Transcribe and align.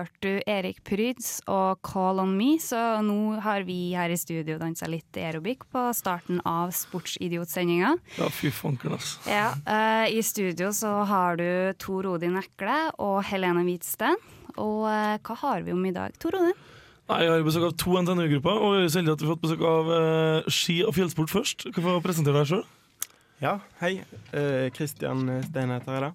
Hørte 0.00 0.20
du 0.24 0.40
Erik 0.48 0.80
Pryds 0.86 1.40
og 1.50 1.80
Call 1.84 2.20
On 2.22 2.30
Me, 2.36 2.54
så 2.62 3.00
nå 3.04 3.36
har 3.44 3.64
vi 3.68 3.92
her 3.96 4.12
i 4.12 4.18
studio 4.18 4.56
dansa 4.60 4.88
litt 4.88 5.16
aerobic 5.20 5.66
på 5.72 5.82
starten 5.96 6.40
av 6.48 6.72
Sportsidiot-sendinga. 6.74 7.92
Ja, 8.18 8.28
fy 8.32 8.50
fanken, 8.54 8.96
altså. 8.96 9.20
Ja, 9.28 9.50
uh, 9.66 10.06
I 10.08 10.22
studio 10.24 10.70
så 10.76 10.90
har 11.08 11.36
du 11.40 11.46
Tor 11.80 12.08
Odin 12.14 12.38
Ekle 12.40 12.78
og 12.98 13.20
Helene 13.28 13.64
Hvitsten. 13.66 14.16
Og 14.56 14.88
uh, 14.88 15.16
hva 15.20 15.36
har 15.44 15.66
vi 15.66 15.74
om 15.76 15.84
i 15.86 15.94
dag, 15.94 16.16
Tor 16.22 16.38
Odin? 16.40 16.56
Nei, 17.10 17.20
Jeg 17.26 17.32
har 17.34 17.46
besøk 17.46 17.68
av 17.68 17.76
to 17.78 17.96
NTNU-grupper, 18.00 18.64
og 18.64 18.74
jeg 18.78 18.88
er 18.88 18.90
så 18.94 19.00
heldig 19.02 19.14
at 19.16 19.22
vi 19.22 19.28
har 19.28 19.36
fått 19.36 19.46
besøk 19.46 19.64
av 19.66 19.92
uh, 19.92 20.50
ski- 20.50 20.82
og 20.86 20.96
fjellsport 20.96 21.32
først. 21.32 21.68
Kan 21.74 21.86
få 21.86 21.98
presentere 22.04 22.40
deg 22.42 22.50
sjøl? 22.54 22.66
Ja, 23.40 23.56
hei. 23.80 23.94
Kristian 24.76 25.24
Stein 25.46 25.72
heter 25.72 25.96
jeg 25.96 26.02
da. 26.04 26.10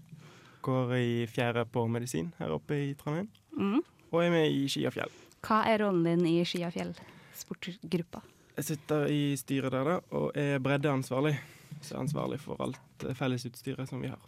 Går 0.66 0.92
i 0.98 1.10
fjerde 1.30 1.64
på 1.70 1.84
medisin 1.90 2.32
her 2.40 2.54
oppe 2.54 2.78
i 2.78 2.94
Trondheim. 2.98 3.28
Mm. 3.56 3.82
Og 4.12 4.22
er 4.24 4.32
med 4.34 4.52
i 4.52 4.66
Ski 4.72 4.86
og 4.88 4.94
fjell. 4.96 5.12
Hva 5.46 5.62
er 5.70 5.82
rollen 5.84 6.06
din 6.08 6.26
i 6.30 6.46
Ski 6.48 6.64
og 6.68 6.74
fjell 6.76 6.94
sportgruppa? 7.38 8.22
Jeg 8.56 8.68
sitter 8.70 9.10
i 9.12 9.22
styret 9.40 9.74
der 9.76 9.88
da, 9.90 9.96
og 10.16 10.30
er 10.40 10.60
breddeansvarlig. 10.64 11.36
Så 11.84 11.96
er 11.98 12.04
ansvarlig 12.06 12.40
for 12.40 12.60
alt 12.64 13.04
eh, 13.04 13.16
fellesutstyret 13.18 13.90
som 13.90 14.00
vi 14.04 14.08
har. 14.12 14.22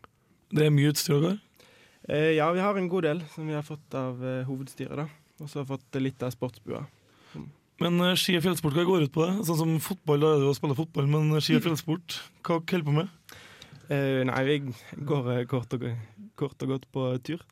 Det 0.52 0.66
er 0.68 0.74
mye 0.74 0.92
utstyr 0.92 1.22
der? 1.24 1.38
Eh, 2.08 2.34
ja, 2.38 2.50
vi 2.56 2.60
har 2.64 2.76
en 2.80 2.90
god 2.92 3.08
del 3.08 3.22
som 3.34 3.48
vi 3.48 3.56
har 3.56 3.64
fått 3.68 3.96
av 3.98 4.20
eh, 4.24 4.44
hovedstyret 4.48 5.00
da. 5.00 5.08
Og 5.40 5.48
så 5.50 5.60
har 5.62 5.68
vi 5.68 5.76
fått 5.76 6.00
litt 6.02 6.24
av 6.28 6.34
sportsbua. 6.36 6.84
Men 7.80 8.00
eh, 8.04 8.16
ski- 8.20 8.36
og 8.40 8.44
fjellsport, 8.48 8.76
hva 8.76 8.86
går 8.90 9.08
ut 9.08 9.14
på 9.16 9.24
det? 9.28 9.34
Sånn 9.48 9.60
som 9.62 9.74
fotball, 9.84 10.24
da 10.24 10.34
er 10.34 10.42
det 10.42 10.48
jo 10.50 10.54
å 10.56 10.58
spille 10.60 10.78
fotball, 10.78 11.08
men 11.14 11.32
eh, 11.38 11.44
ski- 11.46 11.60
og 11.60 11.66
fjellsport, 11.68 12.20
hva 12.44 12.58
holder 12.60 12.84
du 12.84 12.88
på 12.90 12.96
med? 13.00 13.38
Eh, 13.88 14.24
nei, 14.28 14.42
vi 14.50 14.56
går 15.08 15.30
eh, 15.38 15.44
kort 15.48 15.76
og, 15.78 15.86
kort 16.40 16.66
og 16.66 16.74
godt 16.74 16.88
på 16.92 17.06
tur. 17.24 17.44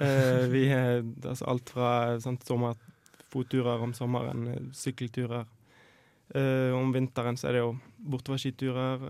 Eh, 0.00 0.46
vi 0.48 0.64
er 0.72 1.02
altså 1.28 1.46
alt 1.50 1.68
fra 1.74 2.18
sant, 2.24 2.44
sommerfotturer 2.48 3.82
om 3.84 3.92
sommeren, 3.96 4.46
eh, 4.48 4.60
sykkelturer. 4.72 5.46
Eh, 6.34 6.70
om 6.76 6.92
vinteren 6.94 7.36
så 7.36 7.48
er 7.50 7.52
det 7.58 7.62
jo 7.64 7.72
bortoverskiturer 8.10 9.02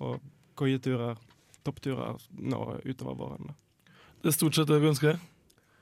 og 0.00 0.20
koieturer, 0.56 1.16
toppturer 1.64 2.16
nå 2.40 2.60
utover 2.88 3.14
våren. 3.20 3.50
Da. 3.50 3.54
Det 4.22 4.32
er 4.32 4.36
stort 4.38 4.54
sett 4.56 4.68
det 4.68 4.80
vi 4.82 4.88
ønsker. 4.90 5.18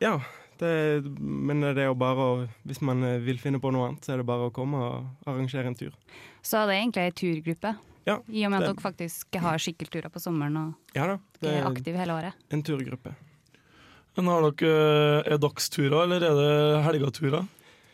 Ja, 0.03 0.17
det, 0.59 1.05
men 1.21 1.61
det 1.63 1.79
er 1.79 1.89
jo 1.89 1.95
bare 1.99 2.19
å 2.19 2.49
Hvis 2.67 2.81
man 2.83 3.01
vil 3.25 3.39
finne 3.39 3.61
på 3.63 3.71
noe 3.73 3.89
annet, 3.89 4.03
så 4.05 4.13
er 4.15 4.21
det 4.21 4.27
bare 4.27 4.49
å 4.51 4.53
komme 4.55 4.79
og 4.83 5.07
arrangere 5.31 5.67
en 5.71 5.75
tur. 5.79 5.95
Så 6.43 6.67
det 6.67 6.75
er 6.77 6.83
egentlig 6.83 7.07
ei 7.07 7.15
turgruppe, 7.23 7.77
Ja, 8.07 8.19
i 8.29 8.45
og 8.45 8.51
med 8.51 8.63
at 8.63 8.67
det- 8.69 8.77
dere 8.77 8.83
faktisk 8.93 9.39
har 9.41 9.59
sykkelturer 9.59 10.11
på 10.11 10.21
sommeren 10.21 10.57
og 10.57 10.75
Ja 10.95 11.07
da, 11.07 11.19
det 11.41 11.51
er 11.55 11.65
aktive 11.71 11.97
hele 11.97 12.13
året. 12.13 12.33
en 12.51 12.63
turgruppe. 12.63 13.15
Men 14.19 14.33
har 14.33 14.49
dere 14.51 14.79
eh, 15.23 15.29
er 15.31 15.39
dagsturer, 15.39 16.01
eller 16.03 16.25
er 16.27 16.39
det 16.41 16.55
helgeturer? 16.89 17.45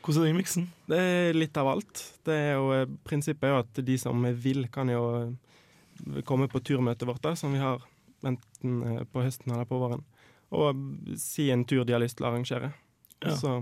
Hvordan 0.01 0.23
er 0.23 0.31
den 0.31 0.39
miksen? 0.39 0.63
Det 0.89 0.97
er 0.97 1.37
litt 1.37 1.57
av 1.61 1.69
alt. 1.75 2.01
Det 2.25 2.33
er 2.33 2.55
jo, 2.57 2.71
eh, 2.73 2.87
prinsippet 3.05 3.45
er 3.45 3.53
jo 3.53 3.59
at 3.61 3.81
de 3.85 3.97
som 4.01 4.25
vil, 4.41 4.63
kan 4.73 4.89
jo 4.89 5.03
eh, 5.19 6.23
komme 6.25 6.49
på 6.49 6.63
turmøtet 6.65 7.05
vårt, 7.11 7.21
da, 7.27 7.35
som 7.37 7.53
vi 7.53 7.61
har 7.61 7.85
enten 8.25 9.05
på 9.13 9.21
høsten 9.21 9.53
eller 9.53 9.69
på 9.69 9.77
våren, 9.83 10.01
og 10.57 10.81
si 11.21 11.51
en 11.53 11.67
tur 11.69 11.83
de 11.85 11.93
har 11.93 12.01
lyst 12.01 12.17
til 12.17 12.25
å 12.25 12.31
arrangere. 12.31 12.73
Ja. 13.25 13.35
så 13.37 13.53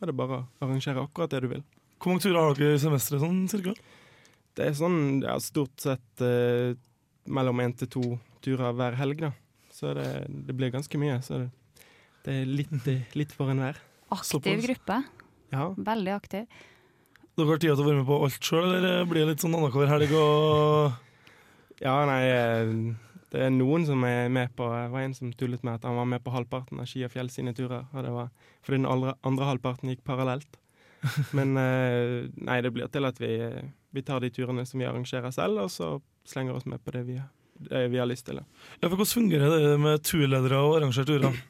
er 0.00 0.08
det 0.08 0.16
bare 0.16 0.42
å 0.42 0.64
arrangere 0.64 1.02
akkurat 1.02 1.32
det 1.32 1.40
du 1.44 1.48
vil. 1.54 1.64
Hvor 2.00 2.12
mange 2.12 2.24
turer 2.24 2.36
har 2.36 2.56
dere 2.56 2.76
i 2.76 2.82
semesteret, 2.82 3.24
sånn 3.24 3.40
cirka? 3.48 3.72
Det 4.56 4.66
er 4.66 4.76
sånn 4.76 5.00
ja, 5.24 5.38
stort 5.40 5.80
sett 5.80 6.24
eh, 6.24 6.76
mellom 7.32 7.64
én 7.64 7.72
til 7.80 7.88
to 7.96 8.04
turer 8.44 8.76
hver 8.76 9.00
helg, 9.00 9.24
da. 9.24 9.32
Så 9.72 9.94
det, 9.96 10.06
det 10.28 10.56
blir 10.56 10.72
ganske 10.74 11.00
mye. 11.00 11.16
Så 11.24 11.40
det, 11.40 11.48
det 12.26 12.34
er 12.42 12.50
litt, 12.50 12.72
eh, 12.88 13.06
litt 13.16 13.32
for 13.32 13.52
enhver. 13.52 13.78
Aktiv 14.10 14.40
Såpass. 14.42 14.66
gruppe. 14.66 15.02
Ja. 15.52 15.68
Veldig 15.76 16.14
aktiv. 16.14 16.46
Dere 17.36 17.46
har 17.46 17.60
tid 17.62 17.70
til 17.70 17.84
å 17.84 17.86
være 17.86 18.00
med 18.00 18.08
på 18.08 18.18
alt 18.24 18.40
sjøl, 18.44 18.74
eller 18.76 19.06
blir 19.08 19.24
det 19.24 19.34
litt 19.34 19.44
sånn 19.44 19.54
annenhver 19.56 19.88
helg 19.88 20.12
og 20.18 20.92
Ja, 21.80 21.94
nei, 22.04 22.24
eh, 22.28 22.72
det 23.32 23.44
er 23.46 23.52
noen 23.54 23.86
som 23.88 24.02
er 24.04 24.28
med 24.28 24.50
på 24.58 24.66
Det 24.68 24.90
var 24.92 25.00
en 25.00 25.14
som 25.16 25.30
tullet 25.32 25.62
med 25.64 25.78
at 25.78 25.86
han 25.88 25.96
var 25.96 26.08
med 26.10 26.20
på 26.24 26.32
halvparten 26.34 26.82
av 26.82 26.88
Ski 26.90 27.06
og 27.06 27.12
Fjell 27.14 27.30
sine 27.32 27.54
turer. 27.56 27.86
Og 27.94 28.04
det 28.04 28.12
var 28.12 28.28
fordi 28.66 28.82
den 28.82 28.90
andre, 28.90 29.14
andre 29.24 29.48
halvparten 29.48 29.92
gikk 29.92 30.02
parallelt. 30.04 30.58
Men 31.36 31.56
eh, 31.56 32.28
nei, 32.36 32.58
det 32.60 32.74
blir 32.74 32.90
til 32.92 33.08
at 33.08 33.20
vi, 33.22 33.32
vi 33.94 34.02
tar 34.04 34.20
de 34.20 34.32
turene 34.34 34.66
som 34.68 34.82
vi 34.82 34.88
arrangerer 34.90 35.32
selv, 35.32 35.62
og 35.64 35.72
så 35.72 35.94
slenger 36.28 36.58
oss 36.58 36.68
med 36.68 36.82
på 36.84 36.92
det 36.92 37.06
vi, 37.06 37.16
det 37.70 37.86
vi 37.94 38.02
har 38.02 38.10
lyst 38.10 38.26
til. 38.28 38.42
Ja, 38.42 38.90
for 38.90 38.98
Hvordan 38.98 39.14
fungerer 39.14 39.56
det 39.56 39.78
med 39.80 40.04
turledere 40.04 40.60
og 40.60 40.76
arrangere 40.80 41.08
turer? 41.08 41.40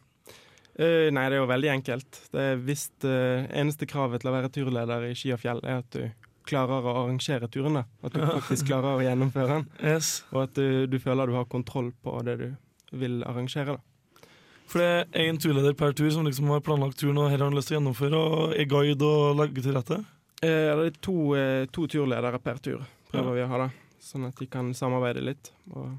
Eh, 0.81 1.11
nei, 1.13 1.27
det 1.29 1.37
er 1.37 1.43
jo 1.43 1.51
veldig 1.51 1.71
enkelt. 1.75 2.23
Det 2.33 2.47
er 2.55 2.61
hvis 2.65 2.87
uh, 3.05 3.45
Eneste 3.53 3.89
kravet 3.89 4.23
til 4.23 4.31
å 4.31 4.35
være 4.39 4.53
turleder 4.55 5.05
i 5.11 5.15
Ski 5.19 5.35
og 5.35 5.43
Fjell 5.43 5.61
er 5.61 5.83
at 5.83 5.93
du 5.93 6.07
klarer 6.49 6.87
å 6.87 6.97
arrangere 7.03 7.51
turene. 7.53 7.85
At 8.03 8.17
du 8.17 8.23
faktisk 8.25 8.71
klarer 8.71 8.97
å 8.97 9.05
gjennomføre 9.05 9.59
den. 9.59 9.69
Yes. 9.85 10.23
Og 10.33 10.47
at 10.47 10.57
du, 10.57 10.87
du 10.91 10.97
føler 11.03 11.29
du 11.29 11.37
har 11.37 11.47
kontroll 11.53 11.93
på 12.03 12.17
det 12.27 12.39
du 12.41 12.49
vil 12.97 13.21
arrangere. 13.29 13.77
da. 13.77 14.27
For 14.71 14.81
det 14.81 14.89
er 15.19 15.29
én 15.29 15.39
turleder 15.43 15.75
per 15.79 15.95
tur 15.99 16.09
som 16.15 16.27
liksom 16.27 16.51
har 16.55 16.63
planlagt 16.65 17.01
turen 17.01 17.19
og 17.19 17.29
her 17.29 17.41
har 17.41 17.49
han 17.49 17.59
lyst 17.59 17.71
til 17.71 17.77
å 17.77 17.81
gjennomføre, 17.81 18.19
og 18.19 18.53
er 18.55 18.69
guide 18.71 19.07
og 19.07 19.41
legge 19.41 19.65
til 19.65 19.75
rette. 19.75 19.99
Eh, 20.41 20.71
det 20.79 20.85
er 20.87 20.99
to, 21.03 21.17
eh, 21.37 21.65
to 21.75 21.89
turledere 21.91 22.39
per 22.39 22.61
tur, 22.63 22.85
prøver 23.11 23.35
vi 23.35 23.43
å 23.43 23.49
ha 23.51 23.65
da. 23.65 23.71
Sånn 24.01 24.29
at 24.29 24.39
de 24.39 24.47
kan 24.49 24.71
samarbeide 24.75 25.25
litt 25.27 25.51
og 25.75 25.91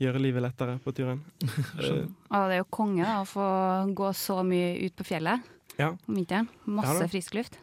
gjøre 0.00 0.20
livet 0.22 0.44
lettere 0.44 0.78
på 0.82 0.92
turen. 0.96 1.20
Og 2.32 2.48
det 2.48 2.56
er 2.56 2.60
jo 2.62 2.68
konge 2.72 3.04
da, 3.04 3.20
å 3.22 3.28
få 3.28 3.46
gå 3.96 4.12
så 4.16 4.40
mye 4.46 4.72
ut 4.86 4.96
på 4.96 5.06
fjellet 5.12 5.44
Ja. 5.80 5.92
om 5.94 6.16
vinteren. 6.16 6.48
Masse 6.64 7.04
ja, 7.04 7.10
frisk 7.12 7.36
luft. 7.36 7.58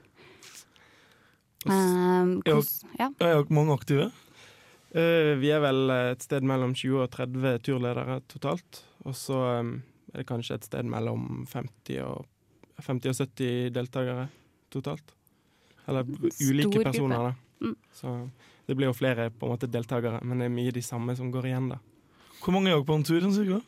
Um. 1.68 2.40
Er 2.46 3.12
dere 3.20 3.44
mange 3.52 3.76
aktive? 3.76 4.12
Uh, 4.96 5.34
vi 5.42 5.50
er 5.52 5.60
vel 5.66 5.92
et 5.92 6.24
sted 6.24 6.46
mellom 6.48 6.74
20 6.78 7.04
og 7.04 7.12
30 7.12 7.60
turledere 7.66 8.22
totalt. 8.32 8.84
Og 9.08 9.18
så 9.18 9.42
um, 9.60 9.74
er 10.14 10.22
det 10.22 10.28
kanskje 10.30 10.60
et 10.60 10.68
sted 10.70 10.88
mellom 10.88 11.46
50 11.52 12.00
og, 12.06 12.26
50 12.86 13.12
og 13.12 13.20
70 13.26 13.74
deltakere 13.76 14.30
totalt. 14.74 15.14
Eller 15.88 16.08
ulike 16.08 16.72
Stor 16.72 16.88
personer, 16.90 17.18
gruppe. 17.18 17.34
da. 17.34 17.68
Mm. 17.68 17.76
Så 17.96 18.16
det 18.68 18.76
blir 18.76 18.90
jo 18.90 18.96
flere 18.96 19.30
på 19.32 19.48
en 19.48 19.54
måte 19.56 19.70
deltakere, 19.72 20.20
men 20.28 20.42
det 20.42 20.50
er 20.50 20.56
mye 20.56 20.74
de 20.76 20.84
samme 20.84 21.16
som 21.16 21.30
går 21.32 21.48
igjen, 21.50 21.70
da. 21.72 21.78
Hvor 22.44 22.56
mange 22.56 22.72
er 22.72 22.78
dere 22.78 22.88
på 22.88 22.98
en 22.98 23.08
tur? 23.08 23.20
sånn 23.24 23.36
cirka? 23.36 23.62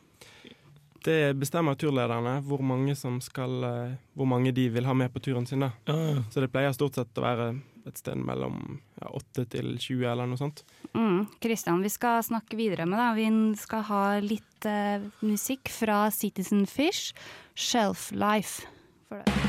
Det 1.03 1.33
bestemmer 1.39 1.77
turlederne 1.79 2.39
hvor 2.43 2.61
mange, 2.65 2.95
som 2.95 3.21
skal, 3.23 3.63
eh, 3.63 3.97
hvor 4.19 4.27
mange 4.27 4.51
de 4.55 4.67
vil 4.69 4.87
ha 4.87 4.93
med 4.93 5.13
på 5.13 5.21
turen 5.23 5.47
sin. 5.47 5.63
da. 5.63 5.71
Ja, 5.87 5.95
ja. 5.95 6.23
Så 6.31 6.43
det 6.43 6.51
pleier 6.51 6.75
stort 6.75 6.99
sett 6.99 7.17
å 7.17 7.23
være 7.23 7.53
et 7.87 7.97
sted 7.97 8.19
mellom 8.19 8.79
ja, 9.01 9.09
8 9.09 9.45
til 9.55 9.77
20 9.79 10.11
eller 10.11 10.29
noe 10.29 10.39
sånt. 10.39 10.63
Mm. 10.93 11.27
Kristian, 11.41 11.81
vi 11.81 11.89
skal 11.93 12.21
snakke 12.25 12.59
videre 12.59 12.85
med 12.89 12.99
deg. 12.99 13.19
Vi 13.19 13.61
skal 13.61 13.85
ha 13.89 14.03
litt 14.23 14.67
uh, 14.67 15.07
musikk 15.23 15.71
fra 15.71 16.09
Citizen 16.11 16.67
Fish, 16.67 17.13
'Shelf 17.55 18.11
Life'. 18.11 18.67
For. 19.09 19.23
Det 19.25 19.48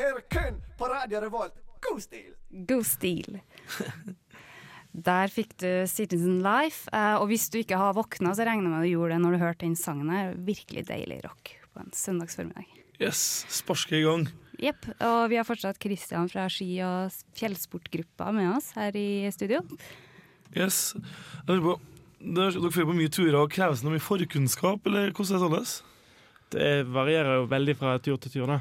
hører 0.00 0.24
kun 0.32 0.60
på 0.80 0.88
Radio 0.90 1.20
Revolt. 1.24 1.56
God 1.84 2.00
stil! 2.04 2.32
God 2.68 2.84
stil. 2.88 3.40
Der 4.90 5.30
fikk 5.30 5.52
du 5.62 5.68
Citizen 5.86 6.40
Life. 6.42 6.88
eh, 6.92 7.14
og 7.20 7.28
hvis 7.30 7.46
du 7.52 7.60
ikke 7.60 7.78
har 7.78 7.94
våkna, 7.94 8.32
så 8.34 8.42
regner 8.46 8.66
jeg 8.66 8.72
med 8.74 8.84
du 8.84 8.90
gjorde 8.90 9.14
det 9.14 9.22
når 9.22 9.36
du 9.36 9.42
hørte 9.44 9.64
den 9.66 9.76
sangen 9.78 10.10
her. 10.10 10.34
Virkelig 10.34 10.86
deilig 10.88 11.20
rock 11.24 11.52
på 11.72 11.84
en 11.84 11.92
søndagsformiddag. 11.94 12.66
Yes, 13.00 13.20
sparske 13.48 13.96
i 13.96 14.02
gang. 14.04 14.26
Jepp. 14.60 14.88
Og 15.00 15.30
vi 15.32 15.38
har 15.38 15.46
fortsatt 15.48 15.78
Kristian 15.80 16.28
fra 16.28 16.48
ski- 16.52 16.82
og 16.84 17.14
fjellsportgruppa 17.38 18.32
med 18.36 18.50
oss 18.56 18.72
her 18.76 18.92
i 18.98 19.30
studio. 19.32 19.62
Yes. 20.52 20.92
Jeg 21.46 21.46
lurer 21.54 21.62
på, 21.64 21.76
dere 22.20 22.72
får 22.74 22.88
på 22.90 22.96
mye 22.98 23.12
turer 23.14 23.38
og 23.40 23.54
kreves 23.54 23.80
det 23.80 23.86
noe 23.88 23.94
mye 23.96 24.04
forkunnskap, 24.04 24.84
eller 24.90 25.14
hvordan 25.14 25.38
er 25.38 25.54
det 25.54 25.62
sånn? 25.70 25.86
Det 26.50 26.68
varierer 26.90 27.38
jo 27.38 27.46
veldig 27.48 27.76
fra 27.78 27.94
tur 28.02 28.18
til 28.18 28.34
tur, 28.34 28.50
da. 28.50 28.58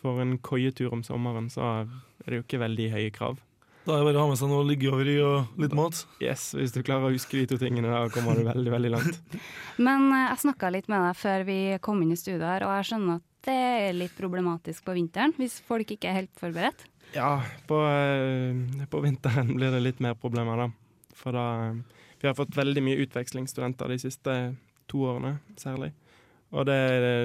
For 0.00 0.20
en 0.22 0.38
koietur 0.40 0.94
om 0.96 1.04
sommeren 1.04 1.50
så 1.52 1.64
er 1.82 2.26
det 2.26 2.40
jo 2.40 2.44
ikke 2.46 2.62
veldig 2.62 2.90
høye 2.94 3.14
krav. 3.14 3.40
Da 3.86 3.94
er 3.96 4.02
det 4.02 4.10
bare 4.10 4.20
å 4.20 4.24
ha 4.26 4.30
med 4.30 4.38
seg 4.38 4.50
noe 4.50 4.60
å 4.60 4.92
over 4.92 5.08
i 5.08 5.14
og 5.24 5.60
litt 5.60 5.72
mat. 5.76 6.02
Yes, 6.20 6.50
Hvis 6.56 6.74
du 6.74 6.82
klarer 6.84 7.08
å 7.08 7.14
huske 7.14 7.38
de 7.38 7.46
to 7.48 7.56
tingene, 7.60 7.88
da 7.88 8.04
kommer 8.12 8.36
du 8.36 8.44
veldig, 8.44 8.72
veldig 8.74 8.90
langt. 8.92 9.20
Men 9.86 10.10
eh, 10.12 10.26
jeg 10.28 10.42
snakka 10.44 10.70
litt 10.74 10.90
med 10.92 11.00
deg 11.06 11.16
før 11.16 11.44
vi 11.48 11.58
kom 11.84 12.02
inn 12.04 12.12
i 12.12 12.18
studio 12.20 12.44
her, 12.44 12.66
og 12.68 12.74
jeg 12.76 12.90
skjønner 12.90 13.20
at 13.20 13.26
det 13.48 13.56
er 13.56 13.96
litt 13.96 14.12
problematisk 14.18 14.84
på 14.84 14.94
vinteren 14.98 15.32
hvis 15.40 15.62
folk 15.64 15.94
ikke 15.96 16.10
er 16.10 16.18
helt 16.20 16.34
forberedt. 16.36 16.84
Ja, 17.16 17.40
på, 17.66 17.80
eh, 17.88 18.84
på 18.92 19.00
vinteren 19.06 19.54
blir 19.58 19.72
det 19.72 19.80
litt 19.82 20.04
mer 20.04 20.18
problemer, 20.20 20.66
da. 20.66 21.16
For 21.16 21.36
da 21.36 21.46
Vi 22.20 22.28
har 22.28 22.36
fått 22.36 22.52
veldig 22.52 22.82
mye 22.84 23.00
utvekslingsstudenter 23.00 23.88
de 23.88 23.96
siste 24.02 24.32
to 24.92 25.06
årene, 25.08 25.38
særlig. 25.56 25.94
Og 26.50 26.66
det, 26.66 26.78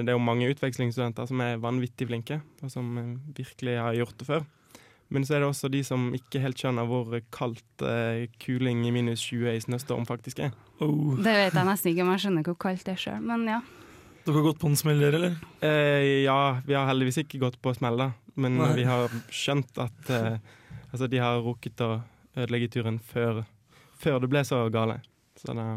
det 0.06 0.12
er 0.12 0.14
jo 0.14 0.22
mange 0.22 0.48
utvekslingsstudenter 0.52 1.26
som 1.26 1.40
er 1.42 1.62
vanvittig 1.62 2.06
flinke, 2.06 2.38
og 2.62 2.70
som 2.70 2.92
eh, 3.00 3.16
virkelig 3.38 3.78
har 3.82 3.96
gjort 3.98 4.20
det 4.20 4.28
før. 4.28 4.44
Men 5.08 5.26
så 5.26 5.36
er 5.36 5.42
det 5.42 5.48
også 5.48 5.70
de 5.70 5.82
som 5.86 6.08
ikke 6.14 6.40
helt 6.42 6.58
skjønner 6.58 6.86
hvor 6.90 7.14
kaldt 7.34 7.82
eh, 7.86 8.26
kuling 8.42 8.84
i 8.86 8.92
minus 8.94 9.22
20 9.28 9.52
i 9.54 9.62
snøstorm 9.62 10.06
faktisk 10.06 10.42
er. 10.46 10.54
Oh. 10.82 11.14
Det 11.18 11.34
vet 11.34 11.54
jeg 11.54 11.68
nesten 11.68 11.92
ikke 11.92 12.06
om 12.06 12.12
jeg 12.14 12.24
skjønner 12.24 12.46
hvor 12.46 12.58
kaldt 12.66 12.86
det 12.86 12.94
er 12.96 13.02
sjøl, 13.02 13.26
men 13.26 13.46
ja. 13.50 13.60
Dere 14.26 14.40
har 14.40 14.46
gått 14.48 14.58
på 14.58 14.70
en 14.70 14.78
smell 14.78 15.02
der, 15.02 15.14
eller? 15.14 15.34
Eh, 15.62 16.24
ja, 16.24 16.38
vi 16.66 16.74
har 16.74 16.88
heldigvis 16.90 17.20
ikke 17.22 17.42
gått 17.44 17.60
på 17.62 17.74
smell, 17.76 17.98
da. 18.00 18.10
Men 18.34 18.58
Nei. 18.58 18.72
vi 18.80 18.86
har 18.88 19.12
skjønt 19.32 19.78
at 19.80 20.10
eh, 20.12 20.38
altså, 20.90 21.06
de 21.10 21.20
har 21.22 21.38
rukket 21.44 21.82
å 21.86 21.92
ødelegge 22.36 22.72
turen 22.74 22.98
før, 22.98 23.44
før 24.02 24.18
det 24.24 24.30
ble 24.32 24.42
så 24.44 24.64
gale. 24.74 24.98
Så 25.38 25.54
det, 25.54 25.68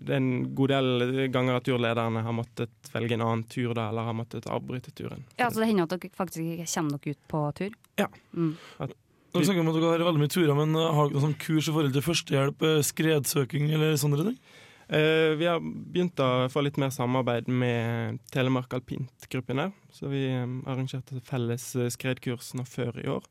det 0.00 0.16
er 0.16 0.20
en 0.20 0.54
god 0.56 0.72
del 0.72 1.28
ganger 1.34 1.58
at 1.58 1.66
turlederne 1.68 2.24
har 2.26 2.34
måttet 2.36 2.90
velge 2.94 3.16
en 3.16 3.24
annen 3.26 3.46
tur 3.50 3.74
da, 3.76 3.88
eller 3.92 4.08
har 4.08 4.16
måttet 4.16 4.48
avbryte 4.50 4.92
turen. 4.96 5.24
ja. 5.38 5.50
Så 5.50 5.62
det 5.62 5.70
hender 5.70 5.86
at 5.86 5.94
dere 5.94 6.12
faktisk 6.14 6.42
ikke 6.42 6.68
kommer 6.74 6.98
dere 6.98 7.14
ut 7.14 7.24
på 7.30 7.46
tur? 7.60 7.78
Ja. 8.00 8.10
Mm. 8.32 8.52
Dere 8.78 9.46
snakker 9.46 9.64
om 9.64 9.70
at 9.72 9.78
dere 9.78 9.94
har 9.94 10.06
veldig 10.08 10.22
mye 10.24 10.34
turer, 10.34 10.54
men 10.58 10.76
uh, 10.78 10.90
har 10.94 11.08
dere 11.08 11.18
noe 11.18 11.26
sånn 11.28 11.40
kurs 11.42 11.70
i 11.70 11.74
forhold 11.74 11.96
til 11.96 12.06
førstehjelp, 12.06 12.68
eh, 12.68 12.84
skredsøking 12.86 13.72
eller 13.74 13.96
sånne 13.98 14.28
ting? 14.28 14.38
Uh, 14.84 15.32
vi 15.40 15.46
har 15.48 15.62
begynt 15.64 16.20
å 16.20 16.46
få 16.52 16.60
litt 16.64 16.76
mer 16.80 16.90
samarbeid 16.92 17.48
med 17.48 18.18
Telemark 18.34 18.74
Alpint-gruppen 18.76 19.62
her. 19.62 19.72
Så 19.94 20.10
vi 20.12 20.26
eh, 20.28 20.42
arrangerte 20.68 21.22
felles 21.24 21.70
eh, 21.78 21.88
skredkurs 21.92 22.52
nå 22.58 22.66
før 22.68 22.98
i 23.00 23.08
år. 23.08 23.24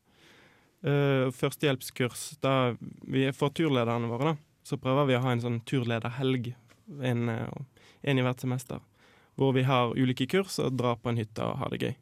Uh, 0.84 1.30
førstehjelpskurs 1.32 2.34
da 2.44 2.74
vi 3.08 3.28
får 3.32 3.54
turlederne 3.56 4.10
våre, 4.10 4.34
da. 4.34 4.53
Så 4.64 4.78
prøver 4.80 5.10
vi 5.10 5.16
å 5.18 5.22
ha 5.24 5.34
en 5.34 5.42
sånn 5.42 5.60
turlederhelg, 5.68 6.54
en, 7.04 7.28
eh, 7.28 7.82
en 8.02 8.20
i 8.20 8.24
hvert 8.24 8.40
semester. 8.40 8.80
Hvor 9.36 9.52
vi 9.56 9.66
har 9.66 9.92
ulike 9.98 10.26
kurs 10.30 10.58
og 10.62 10.78
drar 10.78 10.96
på 11.02 11.10
en 11.10 11.20
hytte 11.20 11.44
og 11.44 11.58
har 11.60 11.72
det 11.74 11.82
gøy. 11.82 11.94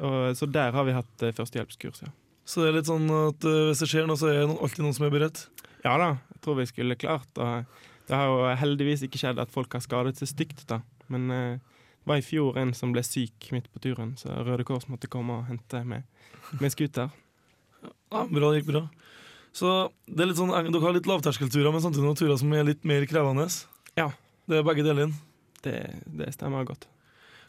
Og, 0.00 0.36
så 0.36 0.48
der 0.48 0.72
har 0.72 0.86
vi 0.88 0.96
hatt 0.96 1.22
eh, 1.26 1.34
førstehjelpskurs, 1.36 2.02
ja. 2.06 2.12
Så 2.48 2.64
det 2.64 2.70
er 2.70 2.78
litt 2.80 2.88
sånn 2.88 3.06
at 3.14 3.44
uh, 3.46 3.68
hvis 3.68 3.82
det 3.84 3.86
skjer 3.92 4.08
noe, 4.08 4.18
så 4.18 4.26
er 4.26 4.40
det 4.40 4.54
alltid 4.56 4.82
noen 4.82 4.94
som 4.96 5.04
er 5.06 5.12
beredt? 5.14 5.44
Ja 5.84 5.92
da, 6.00 6.08
jeg 6.32 6.40
tror 6.42 6.56
vi 6.58 6.66
skulle 6.66 6.96
klart. 6.98 7.28
Og 7.38 8.08
det 8.08 8.18
har 8.18 8.26
jo 8.26 8.54
heldigvis 8.58 9.04
ikke 9.06 9.20
skjedd 9.20 9.38
at 9.38 9.52
folk 9.54 9.76
har 9.76 9.84
skadet 9.84 10.16
seg 10.18 10.32
stygt, 10.32 10.64
da. 10.70 10.80
Men 11.12 11.30
eh, 11.30 11.60
det 12.00 12.10
var 12.10 12.18
i 12.18 12.24
fjor 12.24 12.58
en 12.58 12.72
som 12.74 12.94
ble 12.94 13.04
syk 13.06 13.50
midt 13.54 13.68
på 13.70 13.82
turen, 13.84 14.16
så 14.18 14.40
Røde 14.42 14.64
Kors 14.66 14.88
måtte 14.90 15.10
komme 15.12 15.36
og 15.36 15.50
hente 15.50 15.84
med, 15.86 16.08
med 16.58 16.74
scooter. 16.74 17.12
Ja, 17.84 18.24
bra, 18.26 18.50
det 18.50 18.62
gikk 18.62 18.72
bra. 18.72 18.86
Så 19.56 19.90
det 20.06 20.24
er 20.24 20.30
litt 20.30 20.38
sånn, 20.38 20.52
Dere 20.54 20.84
har 20.84 20.94
litt 20.94 21.08
lavterskelturer, 21.10 21.72
men 21.74 21.82
samtidig 21.82 22.06
noen 22.06 22.18
turer 22.18 22.38
som 22.38 22.52
er 22.54 22.68
litt 22.68 22.86
mer 22.86 23.04
krevende? 23.10 23.48
Ja. 23.98 24.10
Det 24.50 24.60
er 24.60 24.66
begge 24.66 24.86
deler. 24.86 25.12
Det, 25.64 25.76
det 26.06 26.32
stemmer 26.34 26.66
godt. 26.68 26.86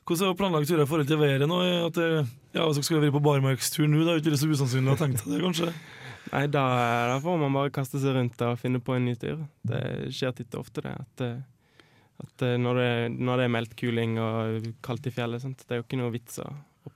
Hvordan 0.02 0.26
er 0.26 0.32
det 0.32 0.34
å 0.34 0.40
planlegge 0.40 0.70
turer 0.72 0.84
i 0.84 0.90
forhold 0.90 1.10
til 1.12 1.20
været 1.22 1.48
nå? 1.48 1.58
At 1.86 1.98
det, 1.98 2.08
ja, 2.56 2.66
Hvis 2.66 2.80
dere 2.80 2.88
skulle 2.88 3.04
vært 3.06 3.16
på 3.16 3.24
barmarkstur 3.26 3.86
nå, 3.88 4.02
det 4.02 4.16
er 4.16 4.24
ikke 4.24 4.40
så 4.42 4.50
usannsynlig 4.50 4.96
å 4.96 5.00
tenke 5.00 5.22
seg 5.22 5.36
det, 5.36 5.42
kanskje? 5.46 5.70
Nei, 6.34 6.44
da, 6.54 6.64
da 7.12 7.16
får 7.22 7.40
man 7.42 7.56
bare 7.58 7.74
kaste 7.74 8.02
seg 8.02 8.16
rundt 8.18 8.42
og 8.46 8.60
finne 8.62 8.82
på 8.84 8.96
en 8.98 9.08
ny 9.08 9.16
tur. 9.20 9.44
Det 9.68 9.82
skjer 10.14 10.36
titt 10.38 10.58
og 10.58 10.66
ofte, 10.66 10.84
det. 10.86 10.94
At, 11.06 11.24
eh, 11.26 11.86
at 12.26 12.46
eh, 12.48 12.58
når, 12.62 12.82
det, 12.82 12.92
når 13.22 13.42
det 13.42 13.48
er 13.48 13.54
meldt 13.58 13.78
kuling 13.78 14.18
og 14.22 14.70
kaldt 14.86 15.10
i 15.10 15.14
fjellet, 15.14 15.44
sånt, 15.44 15.66
det 15.68 15.78
er 15.78 15.82
jo 15.82 15.88
ikke 15.88 16.02
noe 16.02 16.14
vits 16.14 16.42
å, 16.42 16.50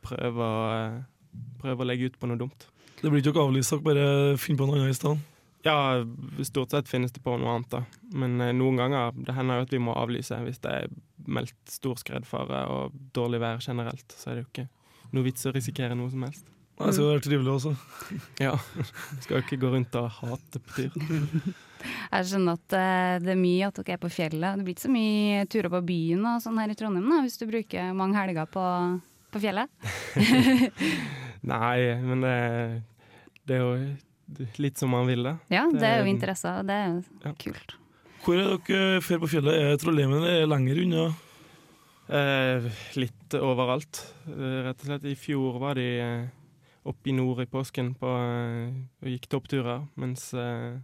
prøve, 0.06 0.50
å, 0.50 0.66
eh, 0.76 1.44
prøve 1.62 1.86
å 1.86 1.90
legge 1.90 2.10
ut 2.10 2.20
på 2.22 2.30
noe 2.32 2.42
dumt. 2.42 2.68
Det 3.02 3.12
blir 3.12 3.22
ikke 3.22 3.44
avlyst, 3.44 3.74
dere 3.74 3.86
bare 3.86 4.38
finner 4.42 4.62
på 4.62 4.68
noe 4.70 4.80
annet 4.80 4.96
i 4.96 5.00
stedet? 5.00 5.32
Ja, 5.66 6.06
stort 6.46 6.72
sett 6.76 6.90
finnes 6.90 7.14
det 7.16 7.24
på 7.26 7.34
noe 7.42 7.56
annet, 7.56 7.72
da. 7.72 7.82
Men 8.14 8.38
eh, 8.42 8.54
noen 8.54 8.78
ganger 8.78 9.16
det 9.18 9.34
hender 9.34 9.60
jo 9.60 9.66
at 9.66 9.74
vi 9.74 9.82
må 9.82 9.96
avlyse 9.98 10.38
hvis 10.46 10.62
det 10.62 10.74
er 10.84 10.92
meldt 11.26 11.56
stor 11.74 11.98
skredfare 11.98 12.68
og 12.70 12.94
dårlig 13.18 13.40
vær 13.42 13.64
generelt. 13.66 14.06
Så 14.14 14.30
er 14.30 14.38
det 14.38 14.44
jo 14.44 14.50
ikke 14.52 14.68
noe 15.16 15.26
vits 15.26 15.48
å 15.50 15.56
risikere 15.56 15.98
noe 15.98 16.12
som 16.14 16.28
helst. 16.28 16.46
Nei, 16.76 16.90
Det 16.92 16.98
skal 16.98 17.10
være 17.10 17.24
trivelig 17.26 17.54
også. 17.56 17.74
Ja, 18.46 18.54
Skal 19.24 19.38
jo 19.40 19.42
ikke 19.46 19.62
gå 19.64 19.74
rundt 19.74 19.98
og 19.98 20.10
hate 20.20 20.62
på 20.62 20.78
tur. 20.78 21.02
Jeg 22.12 22.30
skjønner 22.30 22.60
at 22.60 22.78
eh, 22.78 23.18
det 23.26 23.34
er 23.34 23.42
mye 23.42 23.70
at 23.72 23.82
dere 23.82 23.98
er 23.98 24.06
på 24.06 24.14
fjellet. 24.14 24.60
Det 24.60 24.68
blir 24.68 24.78
ikke 24.78 24.86
så 24.86 24.94
mye 24.94 25.46
turer 25.50 25.72
på 25.74 25.86
byen 25.90 26.30
og 26.30 26.46
sånn 26.46 26.62
her 26.62 26.74
i 26.74 26.78
Trondheim 26.78 27.10
da, 27.10 27.24
hvis 27.26 27.42
du 27.42 27.48
bruker 27.50 27.94
mange 27.98 28.22
helger 28.22 28.50
på, 28.54 28.66
på 29.34 29.46
fjellet? 29.48 29.72
Nei, 31.46 31.96
men 32.02 32.22
det, 32.26 32.36
det 33.46 33.58
er 33.60 33.64
jo 33.64 34.46
litt 34.64 34.80
som 34.82 34.90
man 34.96 35.06
vil, 35.10 35.22
det. 35.28 35.36
Ja, 35.54 35.66
det 35.70 35.86
er 35.86 36.00
jo 36.02 36.10
interesser, 36.10 36.62
og 36.62 36.70
det 36.70 36.78
er 36.82 36.88
jo 36.90 37.04
Ja. 37.28 37.34
kult. 37.44 37.76
Hvor 38.26 38.40
er 38.42 38.56
dere 38.66 39.02
fer 39.06 39.20
på 39.22 39.30
fjellet? 39.30 39.54
Er 39.54 39.78
Trollheimen 39.78 40.24
er 40.26 40.48
lenger 40.50 40.80
unna? 40.82 41.04
Eh, 42.10 42.66
litt 42.98 43.34
overalt, 43.38 44.00
eh, 44.30 44.64
rett 44.66 44.82
og 44.82 44.90
slett. 44.90 45.06
I 45.10 45.16
fjor 45.18 45.60
var 45.62 45.78
de 45.78 45.86
eh, 46.00 46.26
oppe 46.86 47.10
i 47.10 47.16
nord 47.18 47.42
i 47.42 47.48
påsken 47.50 47.94
på, 47.98 48.10
eh, 48.10 48.74
og 49.02 49.10
gikk 49.10 49.28
toppturer, 49.30 49.88
mens 50.02 50.28
eh, 50.38 50.78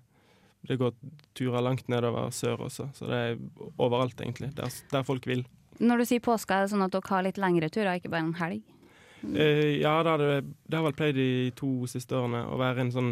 det 0.70 0.78
går 0.82 0.94
turer 1.38 1.62
langt 1.66 1.88
nedover 1.90 2.30
sør 2.34 2.68
også. 2.68 2.90
Så 2.98 3.10
det 3.10 3.20
er 3.26 3.38
overalt, 3.82 4.18
egentlig, 4.22 4.52
der, 4.58 4.70
der 4.94 5.04
folk 5.06 5.26
vil. 5.30 5.44
Når 5.82 5.98
du 6.02 6.06
sier 6.06 6.22
påske, 6.22 6.54
er 6.54 6.66
det 6.68 6.74
sånn 6.74 6.86
at 6.86 6.94
dere 6.94 7.10
har 7.10 7.26
litt 7.26 7.38
lengre 7.42 7.70
turer, 7.74 7.98
ikke 7.98 8.10
bare 8.14 8.26
en 8.28 8.34
helg? 8.38 8.62
Eh, 9.22 9.78
ja, 9.82 9.94
det 10.04 10.10
har, 10.10 10.18
det, 10.18 10.42
det 10.66 10.78
har 10.78 10.88
vel 10.88 10.98
pleid 10.98 11.16
de 11.18 11.30
to 11.58 11.88
siste 11.90 12.18
årene 12.18 12.44
å 12.50 12.58
være 12.62 12.86
en 12.86 12.94
sånn 12.96 13.12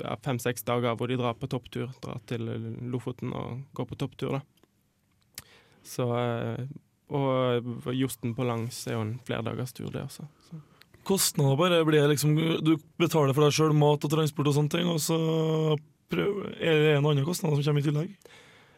ja, 0.00 0.16
fem-seks 0.24 0.64
dager 0.68 0.96
hvor 0.98 1.10
de 1.10 1.18
drar 1.20 1.36
på 1.38 1.48
topptur. 1.50 1.90
Drar 2.04 2.20
til 2.28 2.48
Lofoten 2.92 3.34
og 3.36 3.64
går 3.76 3.90
på 3.92 4.00
topptur, 4.00 4.38
da. 4.38 4.42
Så 5.84 6.08
eh, 6.16 6.64
Og 7.14 7.90
Josten 7.92 8.32
på 8.36 8.46
langs 8.48 8.86
er 8.88 8.96
jo 8.96 9.02
en 9.04 9.18
flerdagerstur, 9.26 9.90
det 9.92 10.06
også. 10.06 10.24
Så. 10.48 10.60
Kostnader 11.04 11.58
bare 11.60 11.82
blir 11.84 12.06
liksom 12.08 12.32
Du 12.64 12.78
betaler 12.96 13.36
for 13.36 13.44
deg 13.44 13.52
sjøl 13.52 13.74
mat 13.76 14.06
og 14.06 14.12
transport 14.12 14.48
og 14.48 14.56
sånne 14.56 14.72
ting, 14.72 14.88
og 14.88 15.02
så 15.04 15.18
prøver, 16.12 16.54
er 16.56 16.80
det 16.80 16.94
en 16.94 17.04
annen 17.04 17.26
kostnad 17.26 17.52
som 17.52 17.66
kommer 17.66 17.84
i 17.84 17.88
tillegg? 17.88 18.32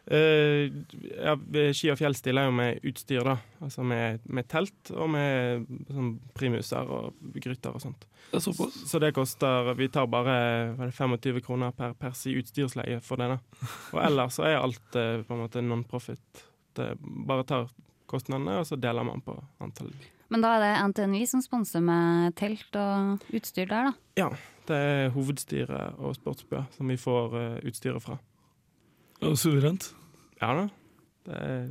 Eh, 0.07 0.71
ja, 1.19 1.33
ski 1.75 1.89
og 1.91 1.97
fjell 1.99 2.15
stiller 2.15 2.47
jo 2.47 2.53
med 2.55 2.85
utstyr, 2.87 3.25
da. 3.27 3.35
Altså 3.59 3.83
med, 3.83 4.21
med 4.31 4.47
telt 4.47 4.91
og 4.95 5.09
med 5.11 5.65
sånn 5.91 6.13
primuser 6.37 6.87
og 6.87 7.17
gryter 7.35 7.75
og 7.75 7.83
sånt. 7.83 8.07
Det 8.31 8.41
så. 8.43 8.53
Så 8.67 8.99
det 8.99 9.13
koster 9.15 9.73
Vi 9.79 9.87
tar 9.91 10.07
bare 10.11 10.35
er 10.75 10.79
det, 10.79 10.93
25 10.95 11.41
kroner 11.43 11.75
per 11.75 11.95
pers 11.99 12.25
i 12.27 12.37
utstyrsleie 12.39 13.01
for 13.03 13.19
det. 13.19 13.29
da 13.35 13.67
Og 13.95 14.01
ellers 14.03 14.39
så 14.39 14.47
er 14.47 14.59
alt 14.61 14.95
uh, 14.95 15.23
på 15.27 15.35
en 15.35 15.43
måte 15.43 15.63
non-profit. 15.63 16.43
Det 16.77 16.93
bare 17.01 17.47
tar 17.47 17.67
kostnadene, 18.07 18.61
og 18.61 18.67
så 18.67 18.79
deler 18.79 19.03
man 19.03 19.23
på 19.23 19.35
antall. 19.63 19.91
Men 20.31 20.43
da 20.43 20.53
er 20.55 20.63
det 20.63 20.71
NTNU 20.91 21.25
som 21.27 21.43
sponser 21.43 21.83
med 21.83 22.35
telt 22.39 22.75
og 22.79 23.27
utstyr 23.35 23.67
der, 23.67 23.91
da. 23.91 23.93
Ja, 24.19 24.31
det 24.67 24.79
er 24.87 25.13
hovedstyret 25.15 25.99
og 25.99 26.15
Sportsbø 26.15 26.63
som 26.75 26.91
vi 26.91 26.99
får 26.99 27.35
uh, 27.35 27.59
utstyret 27.67 28.03
fra. 28.03 28.19
Ja, 29.21 29.33
suverent. 29.39 29.91
Ja 30.41 30.53
da. 30.53 30.65
Det 31.27 31.37
er 31.43 31.67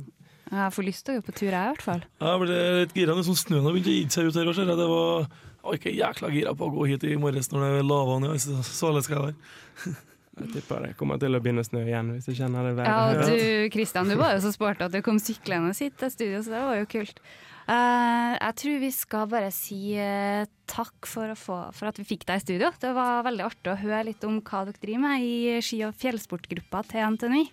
Jeg 0.47 0.73
får 0.75 0.87
lyst 0.87 1.05
til 1.05 1.17
å 1.17 1.19
gå 1.19 1.25
på 1.27 1.35
tur, 1.35 1.51
jeg 1.51 1.59
i 1.59 1.71
hvert 1.73 1.83
fall. 1.83 2.03
Jeg 2.23 2.41
ble 2.43 2.57
litt 2.81 2.93
gira 2.95 3.15
når 3.17 3.25
sånn 3.27 3.39
snøen 3.41 3.65
har 3.67 3.75
begynt 3.75 3.91
å 3.91 3.95
gi 3.97 4.03
seg 4.15 4.29
ut 4.29 4.39
her. 4.39 4.47
og 4.47 4.55
ser. 4.55 4.69
Det 4.71 4.89
var 4.91 5.27
jeg 5.57 5.71
var 5.73 5.79
ikke 5.81 5.91
jækla 5.97 6.29
gira 6.31 6.51
på 6.55 6.67
å 6.69 6.71
gå 6.71 6.85
hit 6.87 7.03
i 7.03 7.17
morges 7.19 7.49
når 7.51 7.63
det 7.65 7.87
lava 7.89 8.19
ned. 8.23 8.37
Så 8.39 8.61
så 8.63 8.91
alle 8.91 9.01
skal 9.03 9.17
jeg 9.17 9.25
være. 9.25 9.95
Jeg 10.37 10.51
tipper 10.53 10.83
det 10.85 10.91
kommer 10.99 11.17
til 11.19 11.33
å 11.33 11.41
begynne 11.41 11.63
å 11.63 11.67
snø 11.67 11.81
igjen 11.81 12.11
hvis 12.13 12.27
jeg 12.29 12.37
kjenner 12.43 12.67
det 12.69 12.75
været. 12.77 12.87
Ja, 12.87 13.07
og 13.09 13.25
du 13.25 13.69
Kristian, 13.73 14.07
du 14.07 14.15
var 14.19 14.35
jo 14.35 14.43
så 14.45 14.51
sporty 14.53 14.85
at 14.85 14.93
du 14.93 15.01
kom 15.03 15.17
syklende 15.19 15.73
hit 15.73 15.97
til 15.97 16.11
studio, 16.13 16.43
så 16.45 16.53
det 16.53 16.61
var 16.69 16.77
jo 16.77 16.89
kult. 16.93 17.19
Eh, 17.67 18.33
jeg 18.39 18.55
tror 18.61 18.77
vi 18.79 18.89
skal 18.95 19.27
bare 19.31 19.49
si 19.51 19.79
eh, 19.99 20.47
takk 20.71 21.07
for, 21.09 21.33
få, 21.35 21.57
for 21.75 21.89
at 21.89 21.99
vi 21.99 22.05
fikk 22.07 22.23
deg 22.29 22.39
i 22.39 22.45
studio. 22.45 22.71
Det 22.79 22.93
var 22.95 23.25
veldig 23.27 23.43
artig 23.43 23.73
å 23.73 23.79
høre 23.81 24.05
litt 24.07 24.23
om 24.27 24.39
hva 24.39 24.63
dere 24.69 24.79
driver 24.79 25.03
med 25.03 25.27
i 25.27 25.59
ski- 25.59 25.83
og 25.87 25.97
fjellsportgruppa 25.99 26.85
til 26.87 27.03
NTNU. 27.17 27.43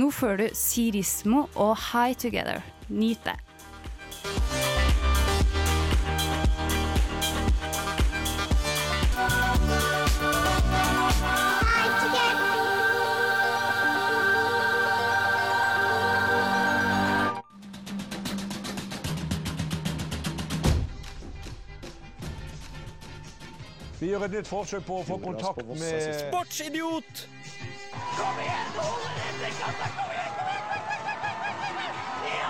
Nå 0.00 0.10
får 0.16 0.40
du 0.40 0.46
Sirismo 0.56 1.46
og 1.52 1.76
High 1.90 2.16
Together. 2.16 2.64
Nyt 2.88 3.28
det. 3.28 4.71
Vi 24.02 24.08
gjør 24.10 24.24
et 24.26 24.32
nytt 24.34 24.48
forsøk 24.50 24.82
på 24.82 24.96
å 24.98 25.02
få 25.06 25.16
kontakt 25.22 25.68
med 25.78 26.06
Sportsidiot! 26.18 27.20
Kom 28.16 28.40
igjen, 28.42 28.72
hodet! 28.74 29.52
Kom 29.60 29.76
igjen, 29.78 29.92
kom 30.00 30.10
igjen! 30.16 30.32
Ja! 32.26 32.48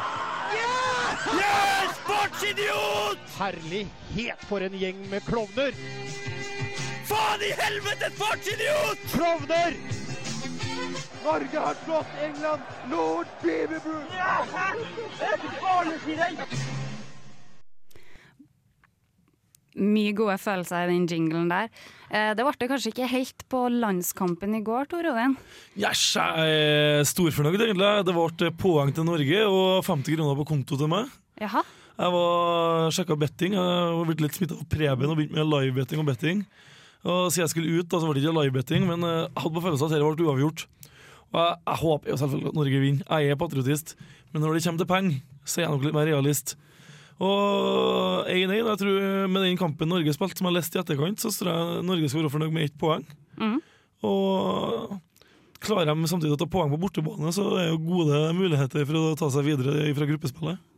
Ja, 1.43 1.59
sportsidiot! 1.99 3.29
Herlighet 3.37 4.49
for 4.49 4.65
en 4.65 4.79
gjeng 4.81 5.05
med 5.13 5.29
klovner! 5.29 5.77
Faen 7.11 7.45
i 7.45 7.53
helvete, 7.61 8.09
sportsidiot! 8.17 9.05
Klovner! 9.13 9.77
Norge 11.21 11.67
har 11.67 11.77
slått 11.85 12.21
England! 12.31 12.65
Lord 12.89 13.29
Beaverbrook! 13.45 14.09
Mye 19.81 20.13
gode 20.17 20.37
følelser 20.41 20.85
i 20.85 20.93
den 20.93 21.07
jinglen 21.09 21.49
der. 21.49 21.71
Eh, 22.11 22.33
det 22.37 22.45
ble 22.45 22.69
kanskje 22.69 22.93
ikke 22.93 23.09
helt 23.09 23.45
på 23.53 23.63
landskampen 23.73 24.57
i 24.59 24.63
går, 24.65 24.91
Tor 24.91 25.09
Odin. 25.13 25.37
Yes, 25.81 26.03
jeg 26.19 26.57
er 26.57 27.07
storfornøyd, 27.09 27.57
egentlig. 27.57 27.93
Det 28.09 28.17
ble 28.17 28.51
poeng 28.61 28.93
til 28.93 29.09
Norge 29.09 29.47
og 29.49 29.87
50 29.87 30.19
kroner 30.19 30.37
på 30.43 30.49
konto 30.53 30.77
til 30.81 30.93
meg. 30.93 31.09
Jaha. 31.41 31.65
Jeg 32.03 32.13
var 32.15 32.93
sjekka 32.97 33.17
betting. 33.21 33.57
Jeg 33.57 33.97
var 33.97 34.09
blitt 34.09 34.23
litt 34.25 34.37
smitta 34.37 34.59
av 34.59 34.69
Preben 34.73 35.13
og 35.13 35.19
begynte 35.19 35.39
med 35.39 35.51
livebetting 35.51 36.03
og 36.03 36.09
betting. 36.09 36.45
Og 37.03 37.33
Siden 37.33 37.45
jeg 37.47 37.53
skulle 37.53 37.81
ut, 37.81 37.89
da, 37.91 37.99
så 37.99 38.09
ble 38.09 38.17
det 38.19 38.25
ikke 38.25 38.37
livebetting, 38.39 38.87
men 38.89 39.07
eh, 39.09 39.21
jeg 39.27 39.43
hadde 39.45 39.57
på 39.57 39.65
følelsen 39.65 39.89
at 39.89 39.95
dette 39.97 40.09
ble 40.09 40.29
uavgjort. 40.29 40.67
Og 41.33 41.39
jeg, 41.41 41.57
jeg 41.67 41.81
håper 41.83 42.13
jo 42.13 42.19
selvfølgelig 42.21 42.53
at 42.53 42.59
Norge 42.61 42.83
vinner. 42.85 43.07
Jeg 43.09 43.33
er 43.33 43.41
patriotist. 43.41 43.97
Men 44.33 44.45
når 44.45 44.57
det 44.57 44.65
kommer 44.67 44.83
til 44.85 44.91
penger, 44.93 45.17
så 45.45 45.61
er 45.61 45.67
jeg 45.67 45.73
nok 45.75 45.87
litt 45.87 45.97
mer 45.97 46.09
realist. 46.09 46.55
Og 47.23 48.27
1-1, 48.27 48.57
jeg 48.57 48.81
tror 48.81 49.29
med 49.31 49.45
den 49.47 49.59
kampen 49.61 49.91
Norge 49.93 50.15
spilte, 50.17 50.41
som 50.41 50.49
jeg 50.51 50.57
leste 50.57 50.79
i 50.79 50.83
etterkant, 50.83 51.23
så 51.23 51.31
tror 51.31 51.53
jeg 51.53 51.87
Norge 51.87 52.11
skal 52.11 52.25
være 52.25 52.35
fornøyd 52.35 52.55
med 52.57 52.67
ett 52.67 52.79
poeng. 52.81 53.05
Mm. 53.39 53.61
Og 54.09 54.97
klarer 55.63 55.93
de 55.93 56.11
samtidig 56.11 56.35
å 56.35 56.41
ta 56.41 56.49
poeng 56.51 56.73
på 56.73 56.81
bortebane, 56.83 57.31
så 57.35 57.47
er 57.61 57.71
jo 57.71 57.81
gode 57.85 58.25
muligheter 58.35 58.87
for 58.89 58.99
å 58.99 59.17
ta 59.19 59.31
seg 59.31 59.47
videre 59.47 59.87
fra 59.95 60.09
gruppespillet. 60.11 60.69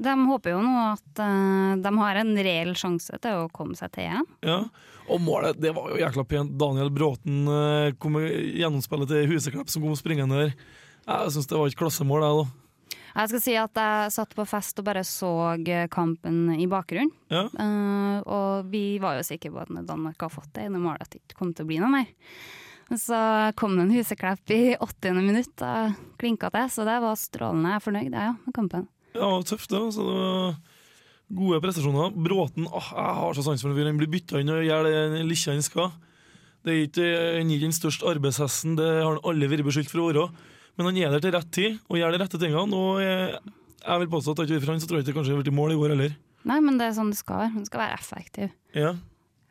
De 0.00 0.12
håper 0.30 0.54
jo 0.54 0.62
nå 0.64 0.76
at 0.94 1.20
eh, 1.20 1.72
de 1.84 1.90
har 1.98 2.18
en 2.22 2.30
reell 2.40 2.72
sjanse 2.78 3.18
til 3.20 3.42
å 3.42 3.50
komme 3.52 3.76
seg 3.76 3.92
til 3.92 4.06
igjen. 4.06 4.28
Ja, 4.46 4.62
og 5.12 5.20
målet, 5.20 5.58
det 5.60 5.74
var 5.76 5.90
jo 5.92 5.98
jækla 6.00 6.24
pent. 6.30 6.54
Daniel 6.60 6.88
Bråten 6.94 7.42
eh, 7.52 7.90
kom 8.00 8.16
gjennomspillet 8.16 9.12
til 9.12 9.28
Huseklepp 9.34 9.68
som 9.72 9.84
kom 9.84 9.98
springende 9.98 10.40
der. 10.40 10.54
Jeg 11.04 11.34
syns 11.34 11.50
det 11.50 11.58
var 11.58 11.68
et 11.68 11.76
klassemål, 11.76 12.24
jeg, 12.24 12.40
da. 12.40 12.69
Jeg 13.10 13.32
skal 13.32 13.42
si 13.42 13.54
at 13.58 13.80
jeg 13.80 14.14
satt 14.14 14.34
på 14.38 14.46
fest 14.48 14.80
og 14.80 14.86
bare 14.86 15.02
så 15.06 15.30
kampen 15.92 16.54
i 16.54 16.68
bakgrunnen. 16.70 17.12
Ja. 17.32 17.46
Uh, 17.54 18.16
og 18.22 18.70
vi 18.70 19.00
var 19.02 19.18
jo 19.18 19.26
sikre 19.26 19.52
på 19.54 19.62
at 19.64 19.72
Danmark 19.88 20.20
har 20.22 20.32
fått 20.32 20.52
det 20.56 20.68
ene 20.68 20.82
målet, 20.82 21.06
at 21.06 21.14
det 21.14 21.22
ikke 21.24 21.40
kom 21.42 21.54
til 21.54 21.66
å 21.66 21.70
bli 21.70 21.80
noe 21.82 21.92
mer. 21.92 22.10
Så 22.98 23.16
kom 23.58 23.76
det 23.76 23.84
en 23.84 23.94
Huseklepp 23.94 24.50
i 24.50 24.74
80. 24.74 25.20
minutt 25.22 25.62
og 25.62 25.98
klinka 26.18 26.50
det. 26.50 26.66
så 26.74 26.86
det 26.86 26.98
var 27.02 27.18
strålende. 27.18 27.70
Jeg 27.70 27.78
er 27.78 27.84
fornøyd 27.84 28.08
jeg, 28.08 28.26
ja, 28.26 28.34
med 28.34 28.54
kampen. 28.56 28.88
Ja, 29.14 29.30
tøft, 29.46 29.70
det. 29.70 29.78
Altså, 29.78 30.06
det 30.06 30.16
var 30.18 30.56
gode 31.38 31.60
prestasjoner. 31.62 32.14
Bråten, 32.14 32.66
ah, 32.66 32.90
jeg 32.90 33.18
har 33.20 33.36
så 33.38 33.44
sans 33.46 33.62
for 33.62 33.70
den 33.70 33.78
fyren. 33.78 33.92
Han 33.92 34.00
blir 34.00 34.10
bytta 34.10 34.42
inn 34.42 34.50
og 34.50 34.64
gjør 34.66 34.88
det 34.88 35.22
lille 35.22 35.54
han 35.54 35.62
skal. 35.62 35.92
Det 36.66 36.72
er 36.72 36.82
ikke, 36.88 37.06
er 37.06 37.38
ikke 37.40 37.68
den 37.68 37.78
største 37.78 38.08
arbeidshesten, 38.10 38.74
det 38.76 38.88
har 38.88 39.14
han 39.14 39.22
aldri 39.24 39.48
vært 39.48 39.68
beskyldt 39.70 39.92
for 39.92 40.02
å 40.02 40.08
være. 40.10 40.26
Men 40.80 40.88
han 40.88 40.96
er 41.04 41.12
der 41.12 41.20
til 41.20 41.34
rett 41.36 41.50
tid 41.52 41.74
og 41.92 41.98
gjør 42.00 42.14
de 42.14 42.18
rette 42.22 42.38
tingene. 42.40 42.76
Og 42.80 43.00
jeg, 43.04 43.40
jeg 43.84 44.00
vil 44.00 44.12
påstå 44.16 44.32
at 44.32 44.44
ikke 44.46 44.62
for 44.64 44.72
han, 44.72 44.80
så 44.80 44.88
tror 44.88 45.00
jeg 45.00 45.04
ikke 45.10 45.18
kanskje 45.18 45.34
har 45.34 45.42
vært 45.42 45.50
i 45.52 45.56
mål 45.60 45.74
i 45.74 45.80
går 45.80 45.92
heller. 45.92 46.14
Nei, 46.48 46.56
men 46.64 46.78
det 46.80 46.86
er 46.88 46.94
sånn 46.96 47.10
det 47.12 47.18
skal 47.20 47.42
være. 47.42 47.52
Hun 47.58 47.66
skal 47.68 47.82
være 47.82 47.98
effektiv. 48.00 48.54
Ja. 48.72 48.94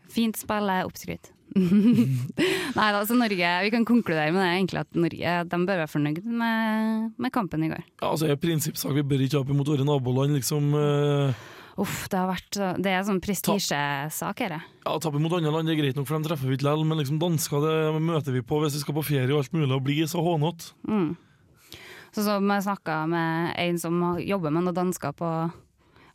Fint 0.10 0.40
spill 0.42 0.72
er 0.74 0.88
oppskrytt. 0.90 1.30
Nei 2.80 2.88
da, 2.94 3.04
så 3.06 3.16
Norge, 3.18 3.52
vi 3.66 3.72
kan 3.74 3.86
konkludere 3.86 4.34
med 4.34 4.42
det 4.42 4.50
egentlig 4.56 4.82
at 4.82 4.98
Norge 4.98 5.36
de 5.52 5.60
bør 5.70 5.80
være 5.84 5.92
fornøyd 5.94 6.26
med, 6.26 7.14
med 7.22 7.34
kampen 7.34 7.66
i 7.66 7.70
går. 7.72 7.86
Ja, 8.02 8.10
altså, 8.10 8.26
det 8.26 8.36
er 8.36 8.42
prinsippsak. 8.42 8.96
Vi 8.98 9.06
bør 9.14 9.24
ikke 9.26 9.38
ha 9.38 9.46
opp 9.46 9.54
imot 9.54 9.70
våre 9.70 9.86
naboland, 9.86 10.34
liksom. 10.38 10.74
eh, 10.82 11.46
Uff, 11.80 12.10
det 12.12 12.20
har 12.20 12.28
vært 12.28 12.52
så- 12.58 12.76
Det 12.82 12.92
er 12.92 13.04
sånn 13.08 13.22
prestisjesak, 13.24 14.36
dette. 14.36 14.62
Ja, 14.86 14.98
Tappe 15.00 15.20
mot 15.20 15.32
andre 15.32 15.52
land 15.52 15.68
det 15.68 15.78
er 15.78 15.82
greit 15.84 15.96
nok, 15.96 16.08
for 16.08 16.20
de 16.20 16.28
treffer 16.28 16.48
vi 16.50 16.58
ikke 16.58 16.68
likevel. 16.68 16.86
Men 16.86 16.98
liksom 17.00 17.20
dansker 17.20 17.62
det 17.64 18.02
møter 18.02 18.34
vi 18.36 18.42
på 18.42 18.60
hvis 18.60 18.74
vi 18.74 18.80
skal 18.84 18.96
på 18.96 19.06
ferie 19.06 19.32
og 19.32 19.40
alt 19.44 19.54
mulig, 19.54 19.72
og 19.72 19.84
bli 19.84 20.02
så 20.04 20.20
hånete. 20.20 20.74
Mm. 20.88 21.16
Så 22.12 22.24
som 22.26 22.48
jeg 22.50 22.64
snakka 22.66 23.08
med 23.08 23.54
en 23.56 23.78
som 23.78 24.18
jobber 24.18 24.52
med 24.52 24.64
noen 24.64 24.76
dansker 24.76 25.14
på 25.14 25.52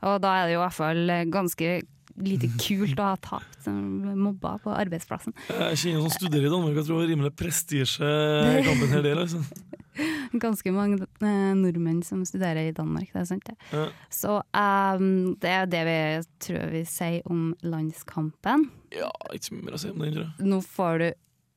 Og 0.04 0.20
da 0.20 0.42
er 0.42 0.46
det 0.46 0.54
jo 0.54 0.60
i 0.60 0.64
hvert 0.66 0.74
fall 0.74 1.06
ganske 1.32 1.82
lite 2.16 2.50
kult 2.64 3.00
å 3.00 3.10
ha 3.12 3.16
tapt 3.20 3.64
som 3.66 3.78
mobba 4.18 4.56
på 4.62 4.74
arbeidsplassen. 4.74 5.34
Jeg 5.48 5.80
kjenner 5.80 6.02
noen 6.02 6.12
som 6.12 6.22
studerer 6.22 6.48
i 6.48 6.52
Danmark, 6.52 6.76
jeg 6.78 6.88
tror 6.88 7.00
det 7.00 7.08
er 7.08 7.14
rimelig 7.14 7.32
prestisje 7.38 8.10
i 8.60 8.62
kampen 8.68 8.92
her. 8.92 9.02
Det, 9.04 9.14
liksom. 9.18 9.46
Ganske 10.42 10.72
mange 10.74 11.06
eh, 11.22 11.50
nordmenn 11.54 12.00
som 12.06 12.24
studerer 12.26 12.70
i 12.70 12.74
Danmark, 12.74 13.12
det 13.12 13.20
er 13.22 13.28
sant 13.28 13.44
det. 13.46 13.54
Ja. 13.70 13.84
Så 14.10 14.38
um, 14.40 15.34
det 15.42 15.52
er 15.52 15.68
det 15.70 15.82
vi 15.86 15.98
tror 16.46 16.72
vi 16.74 16.82
sier 16.88 17.22
om 17.30 17.52
landskampen. 17.62 18.68
ja, 18.94 19.10
ikke 19.34 19.50
så 19.50 19.54
mye 19.54 19.68
mer 19.68 19.76
å 19.78 19.82
si 19.82 19.92
om 19.92 20.02
den, 20.02 20.16
tror 20.16 20.26
jeg. 20.26 20.48
Nå 20.50 20.60
får 20.66 20.98
du 21.02 21.08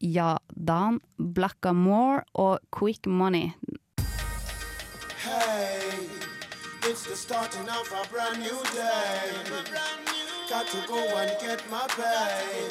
Ja 0.06 0.38
Dan, 0.54 1.00
Blackamore 1.18 2.22
og 2.38 2.60
Quick 2.70 3.08
Money. 3.10 3.54
Hey, 5.26 5.98
it's 6.84 7.04
the 7.10 7.16
starting 7.16 7.68
of 7.68 7.92
a 7.92 8.06
brand 8.14 8.40
new 8.40 8.62
day. 8.76 10.17
Got 10.50 10.68
to 10.68 10.78
go 10.88 11.18
and 11.18 11.32
get 11.42 11.62
my 11.70 11.86
pay. 11.90 12.68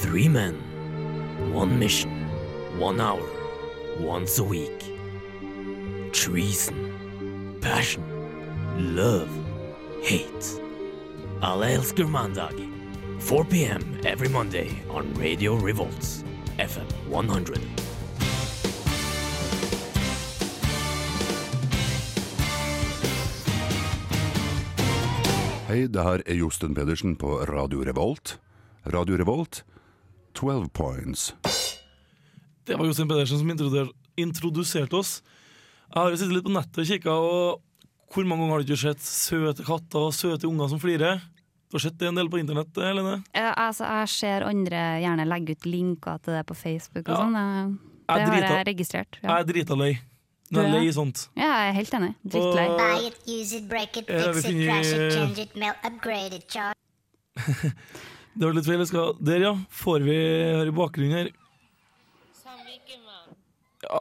Three 0.00 0.28
men, 0.28 0.54
one 1.52 1.78
mission, 1.78 2.10
one 2.78 3.00
hour, 3.00 3.22
once 4.00 4.38
a 4.38 4.44
week. 4.44 4.82
Treason, 6.12 7.58
passion, 7.60 8.02
love, 8.96 9.28
hate. 10.02 10.60
Alle 11.42 11.74
elsker 11.74 12.08
mandag. 12.08 12.54
4 13.18 13.44
p.m. 13.44 14.00
every 14.06 14.28
Monday 14.28 14.82
on 14.88 15.12
Radio 15.14 15.54
Revolts, 15.56 16.24
FM 16.58 16.86
100. 17.08 17.87
Hei, 25.78 25.84
det 25.86 26.02
her 26.02 26.22
er 26.26 26.34
Josten 26.34 26.72
Pedersen 26.74 27.12
på 27.14 27.36
Radio 27.46 27.84
Revolt. 27.86 28.32
Radio 28.90 29.14
Revolt, 29.14 29.60
12 30.34 30.64
points. 30.74 31.28
Det 32.66 32.74
var 32.74 32.88
Jostein 32.88 33.06
Pedersen 33.06 33.38
som 33.38 33.52
introduserte, 34.18 34.98
oss. 34.98 35.20
Jeg 35.86 36.00
har 36.00 36.10
jo 36.10 36.18
sittet 36.18 36.34
litt 36.34 36.48
på 36.48 36.56
nettet 36.56 36.82
og 36.82 36.90
kikka, 36.90 37.14
og 37.14 38.10
hvor 38.10 38.26
mange 38.26 38.42
ganger 38.42 38.56
har 38.56 38.66
du 38.66 38.72
ikke 38.74 38.80
sett 38.88 39.06
søte 39.06 39.68
katter 39.68 40.08
og 40.08 40.18
søte 40.18 40.50
unger 40.50 40.74
som 40.74 40.82
flirer? 40.82 41.22
Du 41.70 41.78
har 41.78 41.86
sett 41.86 42.02
det 42.02 42.10
en 42.10 42.18
del 42.18 42.32
på 42.32 42.42
internett, 42.42 42.74
Helene? 42.74 43.20
Jeg, 43.30 43.54
altså, 43.54 43.86
jeg 44.00 44.12
ser 44.16 44.50
andre 44.50 44.84
gjerne 45.04 45.30
legge 45.30 45.54
ut 45.54 45.70
linker 45.78 46.18
til 46.26 46.40
det 46.40 46.46
på 46.50 46.58
Facebook 46.58 47.04
og 47.06 47.14
Ja. 47.14 47.22
sånn. 47.22 47.38
Det 47.38 47.78
Jeg 47.78 48.18
Det 48.18 48.26
har 48.26 48.34
drita, 48.34 48.54
jeg 48.58 48.70
registrert. 48.74 49.22
Jeg 49.22 49.30
er 49.30 49.52
drita 49.54 49.78
lei. 49.78 49.92
Jeg 50.48 50.56
Du 50.56 50.60
er 50.64 50.68
lei 50.80 50.90
sånt. 50.92 51.28
ja, 51.36 51.42
jeg 51.44 51.68
er 51.68 51.72
helt 51.76 51.90
enig. 51.98 52.14
Drittlei. 52.24 52.66
Og- 52.68 52.78
Buy 52.78 53.06
it, 53.08 53.16
use 53.28 53.52
it, 53.58 53.68
break 53.68 53.96
it, 54.00 54.08
Ja, 54.08 54.32
fix 54.32 54.34
vi 54.34 54.38
it, 54.38 54.44
finner- 54.46 54.66
crash 54.72 54.92
it, 54.94 55.12
change 55.12 55.38
it, 55.38 55.56
melt, 55.56 55.76
upgrade 55.84 56.32
it, 56.34 56.46
charge. 56.48 56.74
Det 58.38 58.46
var 58.46 58.52
litt 58.54 58.64
feil. 58.66 58.78
Jeg 58.78 58.86
skal 58.86 59.14
Der, 59.20 59.40
ja. 59.42 59.52
Får 59.70 60.00
vi 60.06 60.14
her 60.14 60.66
i 60.66 60.70
bakgrunnen 60.70 61.12
her. 61.18 61.30
Ja, 63.82 64.00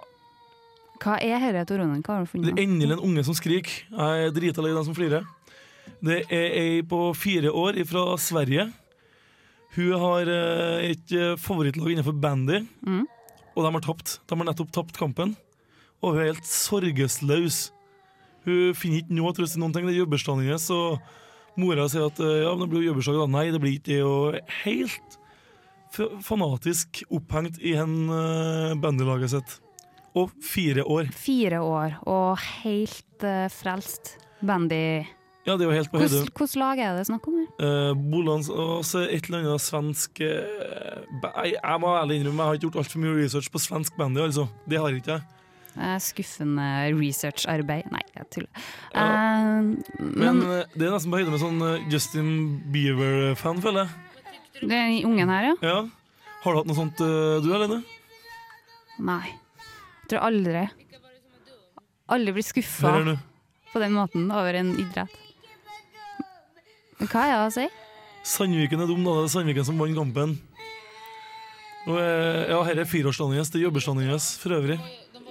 Hva 1.04 1.16
er 1.22 1.52
dette, 1.54 1.68
Tor 1.70 1.78
Ronen? 1.84 2.02
Hva 2.04 2.18
har 2.18 2.26
du 2.26 2.42
det 2.42 2.54
er 2.56 2.64
endelig 2.64 2.96
en 2.98 3.04
unge 3.06 3.24
som 3.28 3.36
skriker. 3.38 3.84
Jeg 3.92 4.26
er 4.28 4.32
drita 4.34 4.62
lei 4.66 4.74
den 4.74 4.86
som 4.88 4.96
flirer. 4.98 5.26
Det 6.04 6.24
er 6.34 6.48
ei 6.58 6.82
på 6.82 7.14
fire 7.16 7.52
år 7.54 7.78
fra 7.88 8.16
Sverige. 8.18 8.66
Hun 9.78 9.92
har 10.02 10.22
eh, 10.34 10.92
et 10.92 11.12
eh, 11.14 11.36
favorittlag 11.38 11.94
innenfor 11.94 12.16
bandy, 12.20 12.64
Mm. 12.86 13.06
og 13.56 13.64
de 13.64 13.72
har 13.72 13.82
tapt. 13.86 14.18
De 14.28 14.36
har 14.36 14.46
nettopp 14.50 14.72
tapt 14.74 14.98
kampen, 14.98 15.36
og 16.02 16.14
hun 16.14 16.22
er 16.22 16.32
helt 16.32 16.50
sorgesløs. 16.50 17.62
Hun 18.48 18.76
finner 18.78 19.02
ikke 19.02 19.18
noe 19.18 19.34
trøst 19.36 19.58
i 19.58 19.62
noen 19.62 19.74
ting. 19.76 19.88
Det 19.88 19.96
er 19.96 20.02
jobbursdagen 20.04 20.46
hennes, 20.46 20.68
og 20.72 21.60
mora 21.60 21.88
sier 21.92 22.08
at 22.08 22.20
eh, 22.24 22.44
ja, 22.46 22.54
men 22.54 22.66
det 22.66 22.72
blir 22.72 22.86
jo 22.86 22.92
jobbursdag. 22.94 23.24
Nei, 23.34 23.48
det 23.54 23.62
blir 23.64 23.78
ikke 23.80 23.90
det. 23.92 24.04
Og 24.08 24.54
helt 24.64 25.18
fanatisk 26.24 27.02
opphengt 27.16 27.58
i 27.64 27.74
hen 27.78 28.10
uh, 28.12 28.76
bandylaget 28.80 29.34
sitt. 29.34 29.58
Og 30.18 30.34
fire 30.44 30.84
år. 30.86 31.12
Fire 31.16 31.62
år 31.64 32.00
og 32.10 32.42
helt 32.64 33.26
uh, 33.26 33.46
frelst. 33.54 34.18
Bandy 34.38 35.02
Ja, 35.48 35.56
det 35.58 35.64
er 35.64 35.70
jo 35.72 35.74
helt 35.74 35.90
på 35.90 35.98
høyde. 35.98 36.20
Hvilket 36.28 36.56
lag 36.62 36.78
er 36.84 36.98
det 37.00 37.08
snakk 37.08 37.26
om? 37.32 37.40
Uh, 37.58 37.94
Bolans 37.98 38.52
og 38.54 38.84
et 39.02 39.30
eller 39.30 39.40
annet 39.40 39.64
svensk 39.64 40.22
uh, 40.22 41.00
jeg, 41.42 41.56
jeg 41.56 41.82
må 41.82 41.96
ærlig 41.96 42.20
innrømme, 42.20 42.44
jeg 42.44 42.48
har 42.52 42.60
ikke 42.60 42.68
gjort 42.68 42.80
altfor 42.84 43.02
mye 43.02 43.16
research 43.18 43.50
på 43.50 43.64
svensk 43.64 43.98
bandy, 43.98 44.22
altså. 44.28 44.46
Det 44.70 44.78
har 44.78 44.92
jeg 44.92 45.02
ikke 45.02 45.16
jeg. 45.16 45.37
Eh, 45.78 45.98
skuffende 46.02 46.66
researcharbeid. 46.98 47.92
Nei, 47.94 48.02
jeg 48.16 48.26
tuller. 48.34 48.66
Ja. 48.96 49.04
Uh, 49.04 49.76
Men 50.00 50.40
men 50.40 50.42
eh, 50.56 50.72
det 50.74 50.88
er 50.88 50.96
nesten 50.96 51.14
på 51.14 51.20
høyde 51.22 51.34
med 51.34 51.42
sånn 51.44 51.62
Justin 51.92 52.32
Bieber-fan, 52.74 53.62
føler 53.62 53.86
jeg. 53.86 54.70
den 54.72 55.06
ungen 55.06 55.30
her, 55.30 55.52
ja? 55.52 55.56
Ja. 55.62 55.78
Har 56.42 56.54
du 56.54 56.62
hatt 56.62 56.70
noe 56.70 56.78
sånt, 56.78 56.98
du 56.98 57.50
alene? 57.54 57.82
Nei. 58.98 59.26
Jeg 59.28 60.10
tror 60.14 60.24
aldri 60.30 60.62
Aldri 62.08 62.32
blitt 62.38 62.48
skuffa 62.48 62.94
på 63.74 63.80
den 63.84 63.92
måten 63.92 64.30
over 64.32 64.56
en 64.56 64.70
idrett. 64.80 65.12
Men 66.98 67.10
hva 67.12 67.26
er 67.28 67.34
det 67.34 67.40
å 67.44 67.50
si? 67.54 67.66
Sandviken 68.28 68.82
er 68.82 68.88
dum, 68.90 69.04
da. 69.04 69.18
Det 69.20 69.26
er 69.28 69.34
Sandviken 69.36 69.68
som 69.68 69.82
vant 69.82 69.98
kampen. 69.98 70.38
Og, 71.88 71.98
ja, 72.00 72.62
her 72.68 72.80
er 72.82 72.88
fireårsdagen 72.88 73.36
hennes. 73.36 73.52
Det 73.52 73.60
er 73.60 73.66
jobbersdagen 73.68 74.02
hennes 74.06 74.30
for 74.42 74.56
øvrig. 74.58 74.80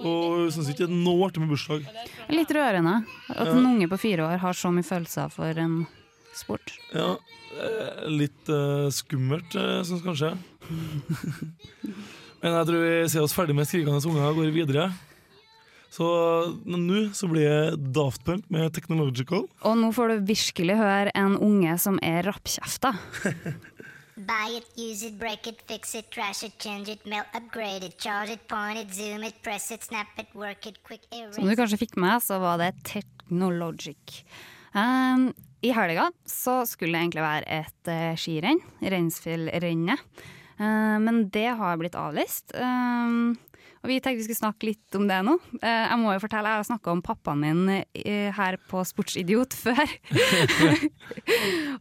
Og 0.03 0.43
hun 0.43 0.51
syns 0.53 0.69
ikke 0.71 0.85
det 0.85 0.91
er 0.91 1.05
noe 1.05 1.27
artig 1.27 1.41
med 1.41 1.51
bursdag. 1.51 1.87
Litt 2.29 2.51
rørende 2.53 2.99
at 3.33 3.49
en 3.49 3.69
unge 3.71 3.89
på 3.89 4.01
fire 4.01 4.27
år 4.27 4.43
har 4.43 4.57
så 4.57 4.71
mye 4.73 4.85
følelser 4.85 5.31
for 5.33 5.63
en 5.63 5.79
sport. 6.37 6.75
Ja, 6.93 7.15
eh, 7.57 8.05
litt 8.11 8.51
uh, 8.51 8.87
skummelt, 8.93 9.57
uh, 9.57 9.81
syns 9.87 10.05
kanskje. 10.05 10.35
Men 12.43 12.53
jeg 12.53 12.69
tror 12.69 12.83
vi 12.83 12.95
ser 13.09 13.25
oss 13.25 13.33
ferdig 13.33 13.57
med 13.57 13.65
skrikende 13.69 14.01
unger 14.05 14.29
og 14.29 14.41
går 14.43 14.53
videre. 14.53 14.91
Så 15.97 16.05
nå 16.67 16.99
så 17.15 17.29
blir 17.31 17.47
det 17.47 17.93
Daft 17.95 18.21
Punk 18.27 18.45
med 18.53 18.69
Technological. 18.75 19.47
Og 19.65 19.77
nå 19.79 19.89
får 19.95 20.11
du 20.11 20.27
virkelig 20.29 20.75
høre 20.77 21.13
en 21.17 21.37
unge 21.41 21.77
som 21.81 21.97
er 22.05 22.27
rappkjefta. 22.27 22.93
Buy 24.17 24.57
it, 24.57 24.65
use 24.75 25.03
it, 25.05 25.19
break 25.19 25.45
it, 25.45 25.61
fix 25.67 25.93
it, 25.93 26.09
trash 26.09 26.43
it, 26.43 26.57
change 26.57 26.89
it, 26.89 27.05
mail, 27.05 27.23
upgrade 27.35 27.83
it, 27.83 27.99
charge 27.99 28.31
it, 28.31 28.47
point 28.47 28.79
it, 28.79 28.91
zoom 28.91 29.23
it, 29.23 29.35
press 29.43 29.69
it, 29.69 29.83
snap 29.83 30.07
it, 30.17 30.33
work 30.33 30.65
it, 30.65 30.81
quick 30.81 31.05
erase 31.11 31.35
Som 31.35 31.45
du 31.45 31.53
kanskje 31.55 31.77
fikk 31.83 31.93
med, 32.01 32.17
så 32.25 32.39
var 32.41 32.57
det 32.57 32.71
Technologic. 32.81 34.23
Um, 34.73 35.29
I 35.61 35.69
helga 35.69 36.09
så 36.25 36.63
skulle 36.65 36.97
det 36.97 37.03
egentlig 37.05 37.27
være 37.27 37.59
et 37.59 37.91
uh, 37.93 38.17
skirenn, 38.17 38.63
Reinsfjellrennet. 38.81 40.01
Uh, 40.57 40.97
men 40.97 41.27
det 41.29 41.51
har 41.61 41.77
blitt 41.77 41.97
avlyst. 41.97 42.57
Um, 42.57 43.35
og 43.87 43.91
vi 43.93 44.01
tenkte 44.03 44.19
vi 44.19 44.25
skulle 44.27 44.41
snakke 44.41 44.67
litt 44.67 44.95
om 44.99 45.05
det 45.07 45.21
nå. 45.23 45.37
Uh, 45.61 45.63
jeg 45.63 45.97
må 46.01 46.11
jo 46.11 46.19
fortelle, 46.19 46.51
jeg 46.51 46.59
har 46.59 46.67
snakka 46.67 46.91
om 46.91 47.01
pappaen 47.05 47.39
min 47.39 47.61
uh, 47.71 48.29
her 48.35 48.57
på 48.67 48.81
Sportsidiot 48.83 49.55
før. 49.63 49.79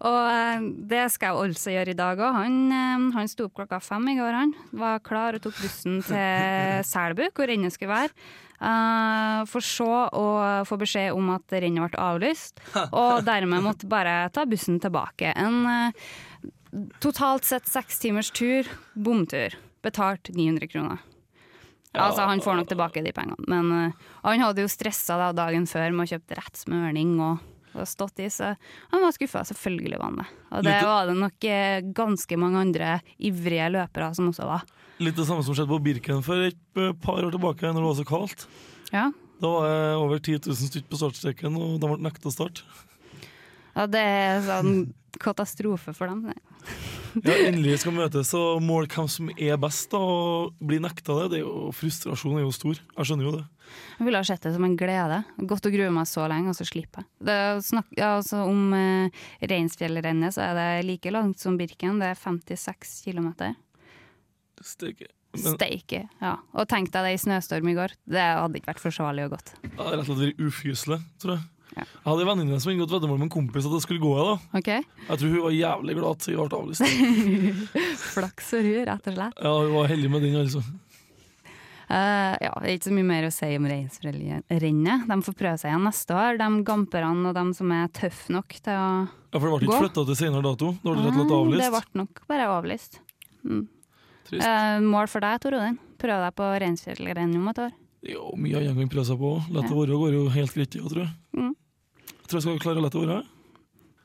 og 0.06 0.20
uh, 0.30 0.68
det 0.86 1.02
skal 1.10 1.34
jeg 1.34 1.50
også 1.50 1.74
gjøre 1.74 1.90
i 1.90 1.98
dag 1.98 2.22
òg. 2.22 2.38
Han, 2.38 3.10
han 3.16 3.30
sto 3.32 3.48
opp 3.48 3.56
klokka 3.58 3.80
fem 3.82 4.06
i 4.12 4.14
går, 4.20 4.38
han. 4.38 4.54
Var 4.70 5.02
klar 5.02 5.34
og 5.34 5.42
tok 5.42 5.58
bussen 5.58 5.98
til 6.06 6.86
Selbu, 6.86 7.26
hvor 7.34 7.50
rennet 7.50 7.74
skulle 7.74 7.96
være. 7.96 8.14
Uh, 8.56 9.42
for 9.50 9.66
så 9.66 9.90
å 10.14 10.28
få 10.64 10.78
beskjed 10.80 11.10
om 11.16 11.34
at 11.34 11.58
rennet 11.58 11.90
ble 11.90 12.06
avlyst, 12.06 12.62
og 12.86 13.26
dermed 13.26 13.66
måtte 13.66 13.90
bare 13.90 14.30
ta 14.30 14.46
bussen 14.46 14.78
tilbake. 14.78 15.34
En 15.34 15.66
uh, 15.66 16.86
totalt 17.02 17.50
sett 17.50 17.66
seks 17.66 17.98
timers 18.06 18.30
tur, 18.30 18.70
bomtur. 18.94 19.58
Betalt 19.82 20.30
900 20.30 20.70
kroner. 20.70 21.04
Altså, 21.96 22.28
han 22.28 22.42
får 22.44 22.60
nok 22.60 22.70
tilbake 22.70 23.02
de 23.04 23.12
pengene, 23.16 23.48
men 23.50 23.72
uh, 23.72 24.06
han 24.26 24.44
hadde 24.44 24.64
jo 24.64 24.70
stressa 24.70 25.18
da, 25.20 25.32
dagen 25.36 25.68
før 25.70 25.94
med 25.94 26.06
å 26.06 26.10
kjøpe 26.14 26.38
rett 26.38 26.60
smørning 26.60 27.14
og, 27.24 27.44
og 27.76 27.88
stått 27.88 28.22
i, 28.24 28.30
så 28.32 28.52
han 28.92 29.04
var 29.04 29.14
skuffa. 29.16 29.44
Selvfølgelig 29.48 30.00
var 30.00 30.10
han 30.10 30.20
det. 30.22 30.26
Og 30.50 30.66
det 30.66 30.78
var 30.86 31.10
det 31.10 31.18
nok 31.20 31.48
uh, 31.50 31.92
ganske 32.00 32.40
mange 32.40 32.64
andre 32.66 32.96
ivrige 33.16 33.70
løpere 33.78 34.10
som 34.18 34.32
også 34.32 34.48
var. 34.48 34.66
Litt 35.02 35.16
det 35.18 35.26
samme 35.28 35.44
som 35.44 35.56
skjedde 35.56 35.72
på 35.74 35.82
Birken 35.84 36.22
for 36.24 36.46
et 36.46 36.80
eh, 36.80 36.94
par 37.04 37.20
år 37.20 37.34
tilbake, 37.34 37.68
når 37.68 37.82
det 37.82 37.88
var 37.90 37.96
så 37.98 38.04
kaldt. 38.08 38.46
Ja. 38.94 39.10
Da 39.42 39.50
var 39.52 39.66
det 39.68 39.96
over 40.00 40.22
10 40.22 40.38
000 40.46 40.56
stykker 40.56 40.88
på 40.88 41.00
startstreken, 41.02 41.58
og 41.60 41.74
de 41.82 41.90
ble 41.90 41.98
nekta 42.06 42.32
start. 42.32 42.62
Ja, 43.76 43.84
det 43.92 44.00
er 44.00 44.40
sånn 44.46 44.78
katastrofe 45.20 45.92
for 45.96 46.08
dem. 46.08 46.30
det. 46.30 46.38
Ja, 47.24 47.36
Endelig 47.46 47.78
skal 47.80 47.94
møtes 47.96 48.32
og 48.36 48.60
måle 48.64 48.88
hvem 48.92 49.08
som 49.08 49.30
er 49.32 49.56
best, 49.60 49.88
da, 49.92 50.00
og 50.00 50.56
bli 50.60 50.78
nekta 50.82 51.16
det. 51.22 51.28
det 51.32 51.38
er 51.40 51.44
jo, 51.46 51.70
frustrasjonen 51.76 52.42
er 52.42 52.44
jo 52.44 52.54
stor. 52.54 52.80
Jeg 52.80 53.08
skjønner 53.08 53.28
jo 53.28 53.34
det. 53.38 53.44
Jeg 53.96 54.06
ville 54.06 54.20
ha 54.20 54.26
sett 54.28 54.44
det 54.44 54.52
som 54.54 54.66
en 54.66 54.76
glede. 54.78 55.22
Godt 55.48 55.68
å 55.68 55.72
grue 55.72 55.94
meg 55.94 56.08
så 56.10 56.26
lenge, 56.30 56.52
og 56.52 56.58
så 56.58 56.66
slippe. 56.68 57.06
Det 57.24 57.36
er 57.46 57.62
snakk, 57.64 57.88
ja, 57.96 58.12
altså, 58.18 58.44
om 58.46 58.74
eh, 58.76 59.24
Reinsfjellrennet 59.48 60.36
så 60.36 60.44
er 60.50 60.58
det 60.60 60.68
like 60.90 61.14
langt 61.14 61.42
som 61.42 61.56
Birken. 61.58 62.00
Det 62.02 62.12
er 62.12 62.20
56 62.20 62.96
km. 63.08 63.32
Steike. 64.64 65.10
Men 65.36 65.56
Steike. 65.56 66.04
Ja. 66.22 66.36
Og 66.56 66.68
tenk 66.70 66.92
deg 66.94 67.08
det 67.08 67.16
i 67.16 67.20
snøstorm 67.20 67.68
i 67.72 67.76
går. 67.76 67.96
Det 68.08 68.22
hadde 68.22 68.60
ikke 68.60 68.74
vært 68.74 68.84
forsvarlig 68.84 69.26
og 69.26 69.36
godt. 69.36 69.56
det 69.62 69.74
hadde 69.76 69.98
rett 69.98 70.04
og 70.04 70.08
slett 70.12 70.24
vært 70.24 70.48
ufyselig, 70.48 71.00
tror 71.22 71.38
jeg. 71.38 71.48
Jeg 71.74 71.86
hadde 72.06 72.22
en 72.22 72.28
venninne 72.30 72.60
som 72.62 72.70
inngått 72.72 72.92
veddemål 72.94 73.18
med 73.18 73.26
en 73.26 73.34
kompis 73.34 73.66
at 73.66 73.72
det 73.74 73.82
skulle 73.82 74.00
gå. 74.00 74.12
da. 74.16 74.36
Okay. 74.60 74.84
Jeg 75.08 75.18
tror 75.20 75.32
hun 75.34 75.42
var 75.48 75.54
jævlig 75.56 75.96
glad 75.98 76.10
at 76.16 76.26
hun 76.30 76.48
ble 76.48 76.58
avlyst. 76.62 76.82
Flaks 78.14 78.50
for 78.54 78.62
hun, 78.64 78.82
rett 78.88 79.08
og 79.10 79.16
slett. 79.18 79.40
Ja, 79.42 79.52
hun 79.60 79.74
var 79.76 79.90
heldig 79.92 80.10
med 80.14 80.22
den, 80.24 80.36
altså. 80.40 80.62
Uh, 81.86 82.34
ja, 82.42 82.50
det 82.58 82.66
er 82.66 82.72
ikke 82.80 82.88
så 82.88 82.94
mye 82.96 83.06
mer 83.06 83.26
å 83.28 83.30
si 83.30 83.48
om 83.54 83.66
Reinsfjellrennet. 83.70 85.04
De 85.06 85.18
får 85.22 85.36
prøve 85.38 85.58
seg 85.60 85.70
igjen 85.70 85.84
neste 85.86 86.16
år, 86.18 86.38
de 86.40 86.48
gamperne 86.66 87.30
og 87.30 87.36
de 87.36 87.44
som 87.54 87.70
er 87.76 87.92
tøffe 87.94 88.34
nok 88.34 88.56
til 88.58 88.72
å 88.74 88.88
Ja, 89.06 89.38
For 89.38 89.46
det 89.46 89.52
ble 89.52 89.60
ikke 89.60 89.70
Gå. 89.76 89.78
flytta 89.84 90.04
til 90.08 90.18
senere 90.18 90.42
dato? 90.48 90.72
Det 90.80 90.82
ble 90.82 91.04
rett 91.04 91.20
og 91.20 91.26
Mm, 91.28 91.36
avlyst? 91.36 91.62
Det 91.62 91.70
ble 91.76 92.00
nok 92.02 92.22
bare 92.26 92.48
avlyst. 92.56 92.98
Mm. 93.46 93.62
Trist. 94.26 94.46
Eh, 94.48 94.78
mål 94.82 95.06
for 95.12 95.20
deg, 95.22 95.38
Tor 95.44 95.54
Odin. 95.60 95.78
Prøv 96.02 96.24
deg 96.26 96.34
på 96.40 96.48
Reinsfjellrennet 96.64 97.36
om 97.38 97.48
et 97.52 97.58
år. 97.68 97.76
Jo, 98.02 98.32
mye 98.36 98.56
annet 98.60 98.76
kan 98.76 98.88
prøve 98.92 99.06
seg 99.08 99.18
på. 99.18 99.30
Lett 99.54 99.70
å 99.72 99.78
være 99.80 99.96
går 99.98 100.12
jo 100.14 100.26
helt 100.34 100.52
greit, 100.54 100.74
jeg 100.74 100.90
tror 100.90 101.02
jeg. 101.06 101.12
Mm. 101.36 101.54
Jeg 102.06 102.28
tror 102.28 102.38
jeg 102.38 102.42
skal 102.46 102.60
klare 102.62 102.78
å 102.82 102.84
lette 102.84 102.98
å 103.00 103.06
være. 103.06 103.22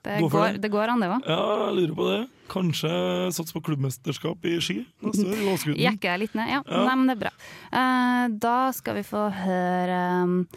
Det 0.01 0.15
Gå 0.23 0.29
går, 0.33 0.47
det. 0.55 0.61
det 0.63 0.69
går 0.73 0.89
an, 0.89 0.99
det 1.03 1.09
òg. 1.13 1.27
Ja, 1.29 1.41
jeg 1.67 1.75
lurer 1.77 1.91
på 1.99 2.05
det. 2.09 2.19
Kanskje 2.49 2.89
satse 3.35 3.53
på 3.53 3.61
klubbmesterskap 3.67 4.45
i 4.49 4.55
ski 4.59 4.79
neste 5.05 5.27
år. 5.27 5.35
i 5.37 5.49
Åsguden. 5.51 5.77
Jekke 5.83 6.07
deg 6.09 6.19
litt 6.23 6.33
ned. 6.39 6.49
Ja, 6.49 6.61
Ja. 6.65 6.85
Nei, 6.87 6.95
men 6.95 7.07
det 7.11 7.17
er 7.17 7.21
bra. 7.21 7.33
Uh, 7.69 8.23
da 8.41 8.55
skal 8.73 8.97
vi 8.97 9.03
få 9.05 9.27
høre 9.29 9.99
um, 10.23 10.47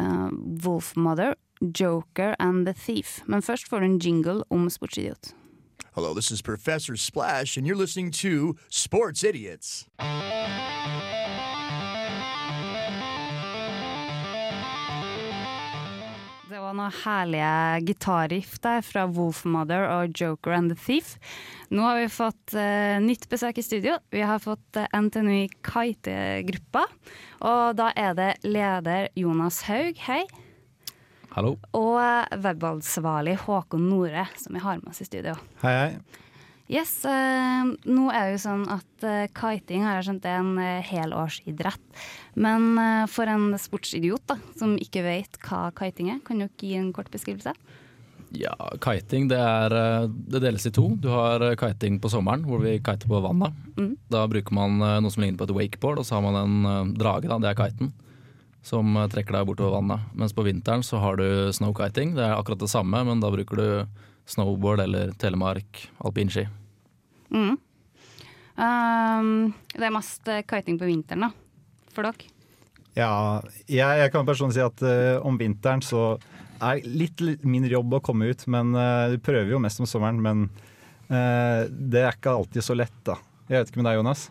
uh, 0.00 0.30
Wolfmother, 0.64 1.36
Joker 1.60 2.34
and 2.40 2.64
The 2.66 2.72
Thief. 2.72 3.20
Men 3.26 3.42
først 3.44 3.68
får 3.68 3.80
du 3.80 3.84
en 3.90 3.98
jingle 4.00 4.42
om 4.50 4.70
sportsidiot. 4.70 5.34
Hello, 5.94 6.14
this 6.14 6.30
is 6.30 6.40
Professor 6.42 6.96
Splash, 6.96 7.56
and 7.58 7.66
you're 7.66 7.76
listening 7.76 8.10
to 8.12 8.56
Sports 8.70 9.22
Idiots. 9.24 9.86
Noen 16.86 17.02
herlige 17.04 17.86
gitarriff 17.86 18.58
der 18.62 18.82
fra 18.82 19.06
Wolfmother 19.10 19.86
og 19.90 20.14
Joker 20.14 20.52
and 20.52 20.70
the 20.70 20.78
Thief. 20.78 21.16
Nå 21.70 21.82
har 21.82 21.98
vi 21.98 22.08
fått 22.08 22.54
uh, 22.54 22.98
nytt 23.02 23.28
besøk 23.28 23.58
i 23.58 23.64
studio. 23.64 23.96
Vi 24.10 24.22
har 24.22 24.38
fått 24.38 24.78
uh, 24.78 24.86
NTNU 24.94 25.48
Kite-gruppa. 25.66 26.86
Og 27.42 27.76
da 27.78 27.90
er 27.96 28.14
det 28.14 28.30
leder 28.46 29.08
Jonas 29.16 29.64
Haug, 29.66 29.98
hei. 30.06 30.24
Hallo. 31.34 31.56
Og 31.74 31.98
uh, 31.98 32.38
webansvarlig 32.38 33.36
Håkon 33.46 33.88
Nore, 33.90 34.28
som 34.38 34.54
vi 34.54 34.62
har 34.62 34.78
med 34.78 34.92
oss 34.92 35.02
i 35.02 35.08
studio. 35.08 35.34
Hei, 35.64 35.74
hei. 35.74 36.22
Yes, 36.66 37.04
eh, 37.06 37.62
nå 37.86 38.04
er 38.10 38.24
det 38.26 38.36
jo 38.36 38.42
sånn 38.42 38.64
at 38.74 39.04
eh, 39.06 39.28
kiting 39.30 39.84
har 39.86 40.00
jeg 40.00 40.08
skjønt 40.08 40.24
er 40.26 40.38
en 40.40 40.56
eh, 40.58 40.86
helårsidrett. 40.88 41.82
Men 42.34 42.72
eh, 42.82 43.04
for 43.10 43.30
en 43.30 43.52
sportsidiot 43.60 44.24
da, 44.26 44.36
som 44.58 44.74
ikke 44.82 45.04
vet 45.06 45.38
hva 45.46 45.68
kiting 45.78 46.10
er, 46.16 46.22
kan 46.26 46.42
dere 46.42 46.50
gi 46.58 46.74
en 46.74 46.88
kort 46.96 47.12
beskrivelse? 47.14 47.54
Ja, 48.34 48.56
kiting 48.82 49.28
det, 49.30 49.38
er, 49.38 49.76
eh, 49.78 50.08
det 50.10 50.42
deles 50.42 50.66
i 50.66 50.72
to. 50.74 50.88
Du 50.98 51.06
har 51.14 51.44
eh, 51.46 51.54
kiting 51.60 52.00
på 52.02 52.10
sommeren, 52.10 52.42
hvor 52.50 52.58
vi 52.64 52.74
kiter 52.80 53.06
på 53.14 53.22
vannet. 53.22 53.54
Mm. 53.78 53.92
Da 54.10 54.24
bruker 54.26 54.58
man 54.58 54.82
noe 54.82 55.14
som 55.14 55.22
ligner 55.22 55.38
på 55.38 55.46
et 55.46 55.54
wakeboard, 55.60 56.02
og 56.02 56.08
så 56.08 56.18
har 56.18 56.26
man 56.26 56.40
en 56.40 56.98
drage, 56.98 57.30
da, 57.30 57.38
det 57.38 57.52
er 57.52 57.60
kiten, 57.62 57.94
som 58.66 58.98
trekker 59.14 59.38
deg 59.38 59.46
bortover 59.46 59.78
vannet. 59.78 60.10
Mens 60.18 60.34
på 60.34 60.42
vinteren 60.42 60.82
så 60.82 60.98
har 60.98 61.22
du 61.22 61.54
snowkiting, 61.54 62.18
det 62.18 62.26
er 62.26 62.34
akkurat 62.34 62.66
det 62.66 62.72
samme, 62.74 63.06
men 63.06 63.22
da 63.22 63.30
bruker 63.30 63.62
du 63.62 64.02
snowboard 64.26 64.82
eller 64.84 65.12
telemark, 65.20 65.84
alpinski. 66.04 66.46
Mm. 67.30 67.56
Um, 68.56 69.28
det 69.74 69.84
er 69.84 69.92
mest 69.94 70.28
eh, 70.32 70.42
kiting 70.48 70.78
på 70.80 70.88
vinteren, 70.88 71.26
da. 71.28 71.30
For 71.92 72.06
dere? 72.06 72.30
Ja, 72.96 73.10
jeg, 73.68 73.84
jeg 74.00 74.12
kan 74.14 74.24
personlig 74.28 74.56
si 74.56 74.64
at 74.64 74.80
uh, 74.86 75.18
om 75.26 75.36
vinteren 75.40 75.82
så 75.84 76.14
er 76.64 76.80
litt, 76.88 77.20
litt 77.20 77.42
mindre 77.44 77.74
jobb 77.74 77.98
å 77.98 78.02
komme 78.04 78.30
ut, 78.32 78.46
men 78.48 78.72
uh, 78.76 79.10
vi 79.12 79.18
prøver 79.20 79.52
jo 79.52 79.60
mest 79.60 79.82
om 79.82 79.88
sommeren. 79.88 80.22
Men 80.24 80.46
uh, 81.12 81.68
det 81.68 82.00
er 82.06 82.16
ikke 82.16 82.32
alltid 82.38 82.64
så 82.64 82.76
lett, 82.78 82.96
da. 83.04 83.18
Jeg 83.50 83.60
vet 83.60 83.70
ikke 83.74 83.82
med 83.82 83.90
deg, 83.90 84.00
Jonas? 84.00 84.24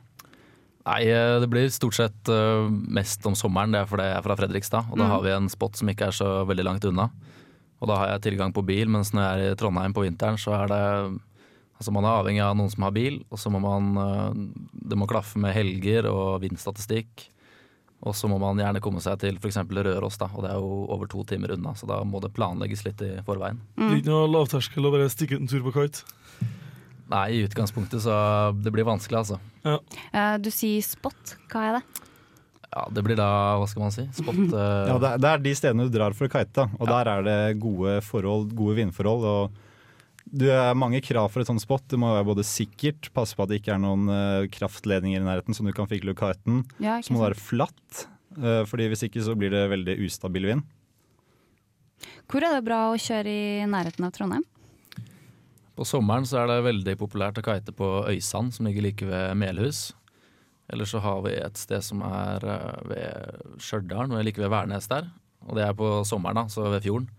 Nei, 0.86 0.99
eh, 1.10 1.39
det 1.41 1.47
blir 1.49 1.69
stort 1.73 1.95
sett 1.97 2.29
eh, 2.29 2.65
mest 2.93 3.23
om 3.25 3.34
sommeren. 3.34 3.71
Det 3.73 3.79
er 3.79 3.88
fordi 3.89 4.03
jeg 4.05 4.17
er 4.19 4.25
fra 4.27 4.36
Fredrikstad, 4.38 4.91
og 4.91 4.99
da 4.99 5.05
Mm. 5.08 5.12
har 5.15 5.21
vi 5.23 5.31
en 5.34 5.47
spot 5.49 5.79
som 5.79 5.89
ikke 5.89 6.10
er 6.12 6.13
så 6.13 6.27
veldig 6.45 6.65
langt 6.67 6.86
unna. 6.86 7.08
Og 7.86 7.91
da 7.91 8.00
har 8.02 8.12
jeg 8.15 8.24
tilgang 8.32 8.50
på 8.56 8.63
bil, 8.65 8.89
mens 8.89 9.12
når 9.13 9.21
jeg 9.28 9.45
er 9.45 9.54
i 9.54 9.58
Trondheim 9.62 9.93
på 9.93 10.02
vinteren, 10.08 10.41
så 10.41 10.58
er 10.63 10.71
det 10.74 10.84
Altså 11.76 11.91
man 11.91 12.06
er 12.08 12.13
avhengig 12.21 12.39
av 12.39 12.54
noen 12.56 12.69
som 12.71 12.86
har 12.88 12.93
bil, 12.95 13.17
og 13.28 13.36
så 13.38 13.50
må 13.52 13.60
man 13.60 13.89
eh, 14.00 14.38
Det 14.89 14.95
må 14.98 15.06
klaffe 15.12 15.36
med 15.43 15.52
helger 15.54 16.08
og 16.08 16.39
vindstatistikk. 16.45 17.26
Og 18.06 18.15
så 18.15 18.30
må 18.32 18.38
man 18.39 18.56
gjerne 18.62 18.80
komme 18.84 19.02
seg 19.04 19.19
til 19.19 19.36
f.eks. 19.41 19.58
Røros, 19.76 20.15
da, 20.21 20.30
og 20.32 20.45
det 20.45 20.54
er 20.54 20.62
jo 20.63 20.86
over 20.95 21.10
to 21.12 21.26
timer 21.28 21.52
unna. 21.58 21.74
Så 21.76 21.88
da 21.89 22.00
må 22.08 22.21
det 22.24 22.32
planlegges 22.38 22.86
litt 22.88 23.02
i 23.04 23.12
forveien. 23.28 23.60
Det 23.76 23.89
er 23.89 24.00
ikke 24.00 24.13
noe 24.13 24.32
lavterskel 24.32 24.88
å 24.88 24.93
bare 24.95 25.10
stikke 25.12 25.36
ut 25.36 25.43
en 25.45 25.52
tur 25.52 25.65
på 25.67 25.74
kite. 25.76 26.06
Nei, 27.12 27.26
i 27.36 27.43
utgangspunktet 27.45 28.02
så 28.08 28.15
det 28.56 28.71
blir 28.74 28.88
vanskelig, 28.88 29.19
altså. 29.26 29.39
Eh, 29.67 30.38
Du 30.41 30.50
sier 30.54 30.82
spot, 30.86 31.36
hva 31.52 31.67
er 31.67 31.78
det? 31.80 32.05
Ja, 32.75 32.88
det 32.91 33.05
blir 33.07 33.15
da, 33.15 33.27
hva 33.55 33.67
skal 33.71 33.85
man 33.85 33.93
si, 33.95 34.03
spot 34.17 34.41
uh... 34.51 34.55
Ja, 34.89 34.97
det, 34.99 35.11
er, 35.13 35.21
det 35.23 35.29
er 35.29 35.43
de 35.45 35.53
stedene 35.55 35.85
du 35.88 35.93
drar 35.93 36.15
for 36.17 36.27
å 36.27 36.31
kite, 36.33 36.67
Og 36.75 36.83
og 36.83 36.91
der 36.91 37.11
er 37.13 37.23
det 37.23 37.38
gode 37.63 38.01
forhold, 38.03 38.49
gode 38.57 38.75
vindforhold. 38.81 39.29
og 39.31 39.61
det 40.25 40.49
er 40.49 40.77
mange 40.77 40.99
krav 41.05 41.29
for 41.31 41.43
et 41.43 41.47
sånt 41.47 41.61
spot. 41.61 41.83
Det 41.91 41.99
må 42.01 42.09
være 42.09 42.25
både 42.27 42.43
sikkert, 42.47 43.11
passe 43.15 43.38
på 43.38 43.45
at 43.45 43.51
det 43.51 43.59
ikke 43.61 43.75
er 43.75 43.81
noen 43.83 44.09
uh, 44.09 44.47
kraftledninger 44.51 45.21
i 45.21 45.25
nærheten 45.25 45.55
som 45.55 45.69
du 45.69 45.73
kan 45.75 45.88
fikle 45.88 46.15
kiten. 46.17 46.63
Ja, 46.81 46.97
så 47.05 47.13
må 47.13 47.21
det 47.21 47.29
være 47.29 47.43
flatt, 47.45 48.07
uh, 48.39 48.63
fordi 48.67 48.89
hvis 48.91 49.05
ikke 49.07 49.23
så 49.23 49.38
blir 49.38 49.53
det 49.53 49.67
veldig 49.71 49.95
ustabil 50.07 50.49
vind. 50.49 50.65
Hvor 52.25 52.43
er 52.43 52.57
det 52.57 52.65
bra 52.65 52.81
å 52.89 52.99
kjøre 52.99 53.31
i 53.31 53.69
nærheten 53.69 54.07
av 54.07 54.15
Trondheim? 54.17 54.43
På 55.75 55.85
sommeren 55.88 56.25
så 56.27 56.41
er 56.41 56.49
det 56.49 56.65
veldig 56.65 56.97
populært 56.99 57.39
å 57.39 57.45
kite 57.45 57.75
på 57.75 57.88
Øysand, 58.09 58.55
som 58.55 58.67
ligger 58.67 58.88
like 58.88 59.07
ved 59.07 59.38
Melhus. 59.38 59.89
Eller 60.67 60.89
så 60.89 60.99
har 61.04 61.21
vi 61.25 61.36
et 61.38 61.60
sted 61.62 61.84
som 61.86 62.01
er 62.08 62.45
eh, 62.49 62.89
ved 62.89 63.60
Stjørdal, 63.62 64.15
like 64.25 64.41
ved 64.41 64.51
Værnes 64.54 64.89
der. 64.91 65.10
Og 65.45 65.58
det 65.58 65.65
er 65.67 65.75
på 65.78 65.89
sommeren, 66.08 66.41
da, 66.41 66.47
så 66.49 66.69
ved 66.73 66.86
fjorden. 66.86 67.10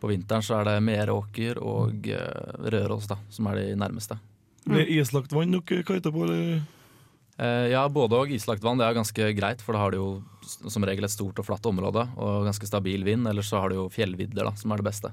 På 0.00 0.08
vinteren 0.08 0.44
så 0.44 0.60
er 0.60 0.68
det 0.68 0.82
Meråker 0.86 1.58
og 1.60 2.06
eh, 2.08 2.68
Røros, 2.72 3.08
da, 3.10 3.18
som 3.32 3.50
er 3.50 3.58
de 3.58 3.78
nærmeste. 3.80 4.20
Det 4.64 4.84
er 4.84 4.92
islagt 5.00 5.32
vann 5.34 5.56
dere 5.56 5.82
kiter 5.88 6.14
på, 6.14 6.26
eller? 6.28 6.60
Eh, 7.40 7.66
ja, 7.72 7.82
både 7.88 8.20
og. 8.20 8.32
Islagt 8.32 8.64
vann 8.64 8.80
det 8.80 8.86
er 8.86 8.96
ganske 8.96 9.32
greit, 9.36 9.64
for 9.64 9.74
da 9.74 9.82
har 9.82 9.92
du 9.92 9.98
jo 9.98 10.10
som 10.44 10.84
regel 10.86 11.06
et 11.06 11.12
stort 11.12 11.38
og 11.40 11.46
flatt 11.46 11.66
område 11.68 12.06
og 12.20 12.46
ganske 12.46 12.68
stabil 12.68 13.04
vind. 13.06 13.26
Eller 13.28 13.46
så 13.46 13.62
har 13.62 13.72
du 13.72 13.80
jo 13.80 13.90
fjellvidder, 13.92 14.46
da, 14.46 14.54
som 14.60 14.72
er 14.72 14.80
det 14.80 14.88
beste. 14.88 15.12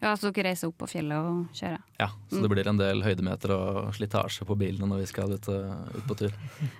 Ja, 0.00 0.12
Så 0.14 0.30
dere 0.30 0.50
reiser 0.52 0.68
opp 0.70 0.76
på 0.78 0.86
fjellet 0.86 1.18
og 1.18 1.48
kjører? 1.58 1.80
Ja, 1.98 2.06
Så 2.30 2.36
Mm. 2.38 2.42
det 2.42 2.50
blir 2.52 2.66
en 2.70 2.76
del 2.78 3.02
høydemeter 3.02 3.50
og 3.50 3.94
slitasje 3.96 4.44
på 4.46 4.56
bilene 4.56 4.86
når 4.86 5.00
vi 5.02 5.06
skal 5.10 5.32
ut, 5.32 5.48
eh, 5.48 5.96
ut 5.98 6.06
på 6.06 6.16
tur. 6.16 6.32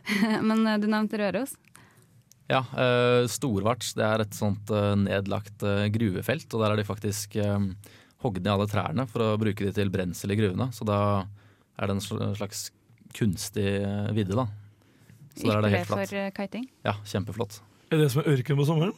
Men 0.43 0.67
eh, 0.67 0.79
du 0.79 0.87
nevnte 0.87 1.19
Røros. 1.19 1.57
Ja, 2.49 2.61
eh, 2.79 3.27
Storvarts 3.29 3.95
det 3.99 4.05
er 4.07 4.21
et 4.23 4.31
sånt 4.39 4.71
eh, 4.71 4.95
nedlagt 4.97 5.63
eh, 5.67 5.89
gruvefelt, 5.93 6.47
og 6.55 6.63
der 6.63 6.71
har 6.71 6.77
de 6.77 6.85
faktisk 6.87 7.35
eh, 7.37 7.59
hogd 8.23 8.39
ned 8.41 8.53
alle 8.55 8.67
trærne 8.71 9.09
for 9.11 9.21
å 9.21 9.39
bruke 9.39 9.67
de 9.67 9.73
til 9.73 9.91
brensel 9.91 10.31
i 10.33 10.37
gruvene. 10.39 10.71
Så 10.73 10.87
da 10.87 11.27
er 11.79 11.87
det 11.91 11.99
en 11.99 12.35
slags 12.39 12.71
kunstig 13.19 13.67
eh, 13.83 14.13
vidde, 14.15 14.35
da. 14.39 14.47
Så 15.37 15.47
der 15.47 15.59
er 15.59 15.63
det 15.67 15.75
helt 15.75 15.91
flatt. 15.91 16.09
for 16.09 16.31
kiting. 16.39 16.65
Ja, 16.87 16.95
kjempeflott. 17.05 17.61
Er 17.93 17.99
det 17.99 18.11
som 18.13 18.23
er 18.23 18.31
ørken 18.37 18.57
på 18.59 18.65
sommeren? 18.67 18.95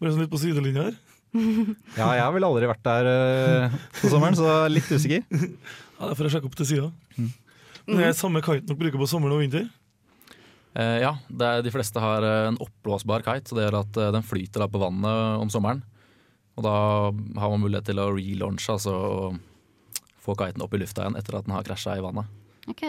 Bare 0.00 0.10
sånn 0.12 0.22
litt 0.26 0.30
på 0.34 0.38
sidelinja 0.42 0.84
her. 0.90 0.94
Ja, 1.98 2.10
jeg 2.14 2.22
har 2.22 2.34
vel 2.34 2.46
aldri 2.46 2.68
vært 2.70 2.84
der 2.86 3.08
uh, 3.08 3.78
på 4.00 4.10
sommeren, 4.12 4.36
så 4.38 4.64
litt 4.70 4.90
usikker. 4.90 5.24
Ja, 5.94 6.08
Det 6.10 6.16
får 6.18 6.26
jeg 6.26 6.32
sjekke 6.34 6.48
opp 6.50 6.56
til 6.58 6.66
sida. 6.66 6.86
Mm. 7.14 7.26
Men 7.86 8.00
det 8.00 8.06
er 8.08 8.16
samme 8.18 8.40
kiten 8.42 8.66
dere 8.66 8.78
bruker 8.80 8.98
på 8.98 9.06
sommeren 9.06 9.36
og 9.36 9.44
vinter? 9.44 9.68
Uh, 10.74 10.98
ja, 11.04 11.12
det 11.30 11.46
er, 11.48 11.62
de 11.62 11.70
fleste 11.70 12.02
har 12.02 12.26
eh, 12.26 12.48
en 12.48 12.58
oppblåsbar 12.58 13.22
kite, 13.22 13.46
så 13.46 13.54
det 13.54 13.68
gjør 13.68 13.76
at 13.84 14.00
den 14.16 14.26
flyter 14.26 14.64
da 14.64 14.68
på 14.70 14.80
vannet 14.82 15.44
om 15.44 15.52
sommeren. 15.54 15.84
Og 16.58 16.66
da 16.66 16.74
har 17.14 17.52
man 17.52 17.62
mulighet 17.62 17.86
til 17.90 18.02
å 18.02 18.10
relaunche, 18.10 18.74
altså 18.74 18.94
å 18.94 19.30
få 20.24 20.34
kiten 20.40 20.64
opp 20.66 20.74
i 20.74 20.82
lufta 20.82 21.04
igjen 21.04 21.18
etter 21.20 21.38
at 21.38 21.46
den 21.46 21.54
har 21.54 21.66
krasja 21.66 21.94
i 21.98 22.04
vannet. 22.04 22.26
Ok. 22.70 22.86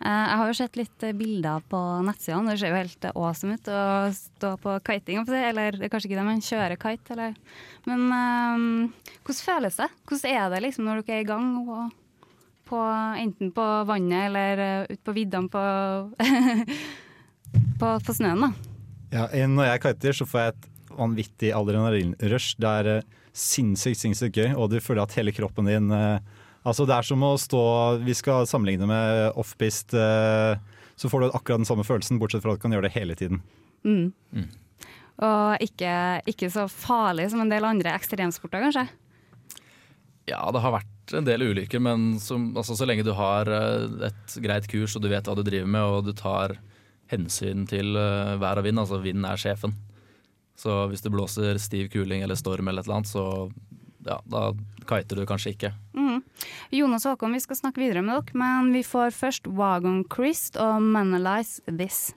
Eh, 0.00 0.26
Jeg 0.30 0.38
har 0.40 0.48
jo 0.48 0.56
sett 0.56 0.78
litt 0.80 1.04
eh, 1.04 1.16
bilder 1.16 1.64
på 1.68 1.78
nettsidene. 2.06 2.54
Det 2.54 2.60
ser 2.62 2.72
jo 2.72 2.80
helt 2.80 3.04
eh, 3.04 3.16
awesome 3.16 3.56
ut 3.58 3.68
å 3.68 3.82
stå 4.16 4.54
på 4.62 4.76
kiting. 4.86 5.20
Eller 5.28 5.76
er 5.76 5.92
kanskje 5.92 6.10
ikke 6.10 6.20
det, 6.20 6.26
men 6.28 6.44
kjøre 6.44 6.78
kite. 6.80 7.16
Eller. 7.16 7.36
Men 7.88 8.06
um, 8.08 8.64
hvordan 9.26 9.44
føles 9.50 9.76
det? 9.82 9.90
Hvordan 10.08 10.38
er 10.38 10.54
det 10.54 10.62
liksom 10.66 10.88
når 10.88 11.02
dere 11.02 11.20
er 11.20 11.26
i 11.26 11.28
gang? 11.28 11.52
Og 11.66 12.32
på, 12.70 12.80
enten 13.20 13.52
på 13.52 13.68
vannet 13.88 14.28
eller 14.30 14.64
uh, 14.64 14.88
ute 14.88 15.02
på 15.04 15.16
viddene 15.16 15.50
på, 15.52 15.62
på, 17.82 17.94
på 18.06 18.16
snøen, 18.16 18.46
da. 18.46 18.52
Ja, 19.10 19.24
når 19.50 19.72
jeg 19.72 19.82
kiter, 19.88 20.14
så 20.14 20.26
får 20.28 20.40
jeg 20.44 20.54
et 20.54 20.68
vanvittig 20.94 21.50
adrenalinrush. 21.56 22.54
Det 22.62 22.76
er 22.80 23.02
sinnssykt, 23.36 23.98
sinnssykt 24.00 24.38
gøy, 24.38 24.52
og 24.54 24.70
du 24.72 24.78
føler 24.82 25.04
at 25.04 25.16
hele 25.18 25.34
kroppen 25.34 25.68
din 25.68 25.90
eh, 25.94 26.22
Altså, 26.60 26.84
det 26.84 26.92
er 26.96 27.06
som 27.08 27.22
å 27.24 27.32
stå 27.40 27.62
Vi 28.04 28.14
skal 28.16 28.48
sammenligne 28.48 28.88
med 28.88 29.38
offpist, 29.40 29.94
eh, 29.96 30.60
så 31.00 31.08
får 31.08 31.22
du 31.22 31.28
akkurat 31.30 31.62
den 31.62 31.68
samme 31.68 31.86
følelsen, 31.86 32.20
bortsett 32.20 32.44
fra 32.44 32.52
at 32.52 32.60
du 32.60 32.64
kan 32.64 32.74
gjøre 32.76 32.88
det 32.90 32.96
hele 32.98 33.16
tiden. 33.16 33.40
Mm. 33.86 34.10
Mm. 34.36 34.48
Og 35.24 35.64
ikke, 35.64 35.92
ikke 36.28 36.50
så 36.52 36.66
farlig 36.68 37.30
som 37.32 37.40
en 37.40 37.52
del 37.52 37.64
andre 37.64 37.94
ekstremsporter, 37.96 38.66
kanskje. 38.66 38.86
Ja, 40.28 40.42
det 40.52 40.60
har 40.62 40.76
vært 40.76 41.14
en 41.16 41.26
del 41.26 41.46
ulykker, 41.48 41.80
men 41.82 42.12
som, 42.22 42.50
altså, 42.52 42.76
så 42.76 42.86
lenge 42.86 43.06
du 43.08 43.14
har 43.16 43.48
eh, 43.50 44.10
et 44.10 44.36
greit 44.44 44.68
kurs 44.70 44.94
og 44.96 45.04
du 45.04 45.10
vet 45.10 45.26
hva 45.26 45.36
du 45.38 45.44
driver 45.46 45.70
med, 45.70 45.96
og 45.96 46.10
du 46.10 46.12
tar 46.16 46.58
hensyn 47.10 47.64
til 47.68 47.96
eh, 47.98 48.36
vær 48.40 48.60
og 48.60 48.68
vind, 48.68 48.80
altså 48.82 49.00
vind 49.02 49.26
er 49.26 49.40
sjefen. 49.40 49.74
Så 50.60 50.84
hvis 50.90 51.00
det 51.00 51.12
blåser 51.14 51.58
stiv 51.62 51.88
kuling 51.92 52.22
eller 52.22 52.36
storm 52.36 52.68
eller 52.68 52.84
et 52.84 52.88
eller 52.88 53.00
annet, 53.00 53.10
så 53.10 53.24
ja, 54.06 54.20
da 54.24 54.52
kiter 54.88 55.20
du 55.20 55.26
kanskje 55.28 55.54
ikke. 55.54 55.72
Mm. 55.94 56.22
Jonas 56.74 57.06
og 57.06 57.16
Håkon, 57.16 57.34
vi 57.36 57.42
skal 57.44 57.58
snakke 57.58 57.82
videre 57.82 58.02
med 58.02 58.16
dere, 58.16 58.38
men 58.40 58.72
vi 58.74 58.82
får 58.86 59.14
først 59.16 59.46
Wagon 59.46 60.04
Christ 60.12 60.56
og 60.60 60.82
Manalize 60.82 61.62
This. 61.68 62.14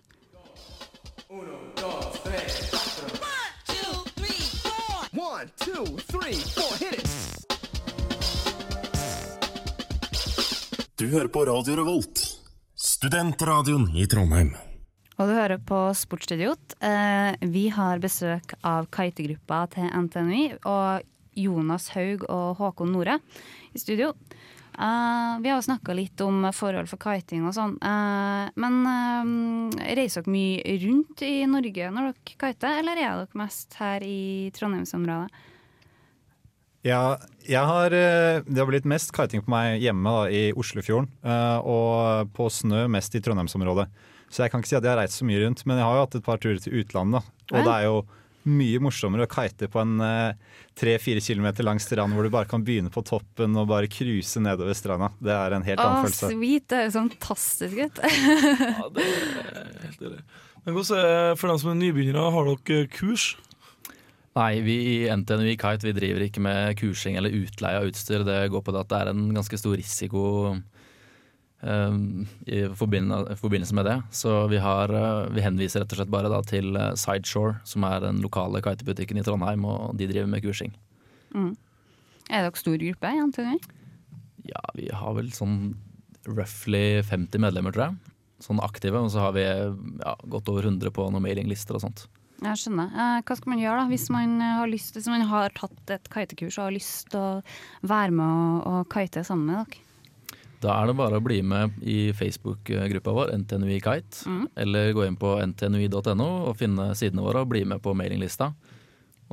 One, 5.14 5.48
two, 5.60 5.86
three, 6.10 6.34
four, 6.56 6.74
hit 6.80 6.94
it! 7.00 7.10
Du 10.98 11.08
hører 11.10 11.28
på 11.28 11.46
Radio 11.46 11.76
Revolt, 11.76 12.22
studentradioen 12.76 13.90
i 13.98 14.06
Trondheim. 14.08 14.54
Og 15.20 15.30
du 15.30 15.34
hører 15.36 15.60
på 15.62 15.80
Sportsidiot. 15.98 16.76
Eh, 16.82 17.34
vi 17.54 17.68
har 17.74 18.02
besøk 18.02 18.56
av 18.66 18.88
kitegruppa 18.94 19.66
til 19.74 19.90
NTNU. 20.06 20.58
og 20.66 21.04
Jonas 21.40 21.90
Haug 21.96 22.26
og 22.30 22.60
Håkon 22.60 22.94
Nore 22.94 23.20
i 23.74 23.82
studio. 23.82 24.14
Uh, 24.74 25.38
vi 25.44 25.52
har 25.52 25.60
jo 25.60 25.66
snakka 25.68 25.94
litt 25.94 26.22
om 26.26 26.48
forhold 26.56 26.90
for 26.90 27.02
kiting 27.02 27.44
og 27.46 27.54
sånn. 27.54 27.76
Uh, 27.78 28.50
men 28.58 28.80
uh, 28.88 29.84
reiser 29.94 30.26
dere 30.26 30.34
mye 30.34 30.78
rundt 30.82 31.22
i 31.26 31.34
Norge 31.50 31.90
når 31.94 32.10
dere 32.10 32.38
kiter, 32.42 32.80
eller 32.82 32.98
er 32.98 33.20
dere 33.22 33.42
mest 33.44 33.78
her 33.78 34.06
i 34.06 34.50
Trondheimsområdet? 34.58 35.30
Ja, 36.84 37.16
jeg 37.48 37.64
har, 37.64 37.94
det 37.96 38.58
har 38.60 38.68
blitt 38.68 38.88
mest 38.90 39.14
kiting 39.16 39.46
på 39.46 39.54
meg 39.54 39.78
hjemme 39.80 40.12
da, 40.18 40.24
i 40.28 40.42
Oslofjorden, 40.52 41.08
og 41.64 42.34
på 42.36 42.50
snø 42.52 42.90
mest 42.92 43.16
i 43.16 43.22
Trondheimsområdet. 43.24 43.86
Så 44.28 44.44
jeg 44.44 44.52
kan 44.52 44.60
ikke 44.60 44.72
si 44.74 44.76
at 44.76 44.84
jeg 44.84 44.92
har 44.92 45.00
reist 45.00 45.22
så 45.22 45.28
mye 45.30 45.46
rundt, 45.46 45.64
men 45.64 45.80
jeg 45.80 45.88
har 45.88 45.96
jo 45.96 46.04
hatt 46.04 46.18
et 46.20 46.26
par 46.26 46.42
turer 46.44 46.60
til 46.60 46.76
utlandet. 46.82 47.30
Og 47.54 47.56
det 47.62 47.72
er 47.72 47.86
jo 47.88 48.02
mye 48.50 48.84
morsommere 48.84 49.24
å 49.24 49.32
kite 49.32 49.70
på 49.72 49.80
en 49.80 50.04
tre-fire 50.76 51.22
kilometer 51.24 51.64
lang 51.64 51.80
strand 51.80 52.12
hvor 52.16 52.28
du 52.28 52.34
bare 52.34 52.50
kan 52.50 52.64
begynne 52.66 52.92
på 52.92 53.04
toppen 53.08 53.56
og 53.60 53.70
bare 53.72 53.88
cruise 53.92 54.42
nedover 54.44 54.76
stranda. 54.76 55.14
Det 55.24 55.32
er 55.32 55.56
en 55.56 55.64
helt 55.64 55.80
annen 55.80 55.94
annen 55.94 56.10
følelse. 56.10 56.32
sweet! 56.34 56.68
Det 56.70 56.80
er 56.80 56.88
jo 56.88 56.94
fantastisk 56.98 57.80
ut. 57.80 58.04
Ja, 58.04 58.90
det 58.94 60.24
Men 60.64 60.78
hvordan 60.78 61.00
er 61.00 61.10
det 61.34 61.40
for 61.40 61.52
dem 61.52 61.60
som 61.60 61.74
er 61.74 61.80
nybegynnere, 61.80 62.32
har 62.34 62.50
dere 62.50 62.88
kurs? 62.92 63.34
Nei, 64.34 64.62
vi 64.66 64.76
i 64.96 64.98
NTNU 65.14 65.46
i 65.52 65.58
Kite 65.62 65.86
vi 65.86 65.94
driver 65.94 66.24
ikke 66.26 66.42
med 66.42 66.78
kursing 66.80 67.20
eller 67.20 67.36
utleie 67.38 67.82
av 67.82 67.90
utstyr. 67.92 68.24
Det 68.26 68.40
går 68.50 68.64
på 68.66 68.74
det 68.74 68.82
at 68.82 68.90
det 68.90 69.02
er 69.02 69.12
en 69.12 69.28
ganske 69.36 69.60
stor 69.62 69.76
risiko 69.78 70.24
eh, 70.50 70.64
i 71.64 72.64
forbindelse, 72.76 73.76
med 73.76 73.86
det. 73.86 73.98
Så 74.12 74.48
vi, 74.48 74.58
har, 74.58 74.92
eh, 74.92 75.30
vi 75.32 75.44
henviser 75.46 75.84
rett 75.84 75.94
og 75.94 76.02
slett 76.02 76.12
bare 76.12 76.42
til 76.50 76.76
eh, 76.76 76.94
Sideshore, 77.00 77.60
som 77.64 77.86
er 77.88 78.02
den 78.04 78.22
lokale 78.24 78.62
kitebutikken 78.64 79.20
i 79.20 79.24
Trondheim, 79.24 79.64
og 79.66 79.96
de 79.98 80.10
driver 80.10 80.28
med 80.28 80.44
kursing. 80.44 80.74
Mm. 81.34 81.54
Er 82.30 82.44
dere 82.48 82.60
stor 82.60 82.78
gruppe? 82.80 83.14
Ja, 84.44 84.64
vi 84.76 84.90
har 84.92 85.16
vel 85.16 85.32
sånn 85.36 85.76
roughly 86.28 87.02
50 87.04 87.40
medlemmer, 87.40 87.76
tror 87.76 87.90
jeg. 87.90 88.18
Sånn 88.44 88.60
aktive. 88.64 89.00
Og 89.00 89.14
så 89.14 89.24
har 89.24 89.38
vi 89.38 89.46
ja, 89.46 90.18
godt 90.28 90.52
over 90.52 90.68
100 90.68 90.92
på 90.92 91.08
noen 91.12 91.24
mailinglister 91.24 91.80
og 91.80 91.86
sånt. 91.86 92.06
Jeg 92.44 92.60
skjønner. 92.60 92.92
Eh, 92.92 93.22
hva 93.24 93.40
skal 93.40 93.54
man 93.54 93.64
gjøre 93.64 93.80
da, 93.80 93.88
hvis 93.94 94.10
man 94.12 94.36
har 94.44 94.68
lyst, 94.68 94.98
hvis 94.98 95.08
man 95.12 95.24
har 95.32 95.56
tatt 95.56 95.96
et 95.96 96.12
kitekurs 96.12 96.60
og 96.60 96.68
har 96.68 96.76
lyst 96.76 97.14
til 97.14 97.24
å 97.24 97.88
være 97.88 98.12
med 98.20 98.28
og, 98.28 98.68
og 98.68 98.92
kite 98.92 99.24
sammen 99.24 99.48
med 99.48 99.62
dere? 99.62 99.83
Da 100.64 100.78
er 100.80 100.90
det 100.90 100.96
bare 100.96 101.20
å 101.20 101.24
bli 101.24 101.42
med 101.46 101.76
i 101.84 102.14
Facebook-gruppa 102.16 103.14
vår, 103.16 103.34
NTNUI 103.42 103.80
Kite. 103.84 104.24
Mm. 104.30 104.46
Eller 104.64 104.94
gå 104.96 105.08
inn 105.08 105.18
på 105.20 105.36
ntnui.no 105.50 106.30
og 106.50 106.56
finne 106.60 106.94
sidene 106.98 107.26
våre 107.26 107.44
og 107.44 107.52
bli 107.52 107.66
med 107.68 107.84
på 107.84 107.96
mailinglista. 107.98 108.54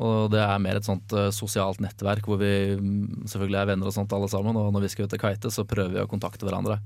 Og 0.00 0.30
det 0.32 0.40
er 0.42 0.62
mer 0.62 0.78
et 0.78 0.86
sånt 0.86 1.12
eh, 1.12 1.28
sosialt 1.34 1.82
nettverk 1.82 2.26
hvor 2.28 2.40
vi 2.40 2.52
mm, 2.78 3.28
selvfølgelig 3.28 3.60
er 3.60 3.70
venner 3.72 3.90
og 3.90 3.94
sånt 3.94 4.12
alle 4.16 4.30
sammen. 4.32 4.56
Og 4.56 4.72
når 4.74 4.86
vi 4.86 4.92
skal 4.94 5.06
ut 5.06 5.16
og 5.16 5.22
kite, 5.26 5.52
så 5.52 5.66
prøver 5.68 5.98
vi 5.98 6.02
å 6.02 6.10
kontakte 6.10 6.48
hverandre. 6.48 6.80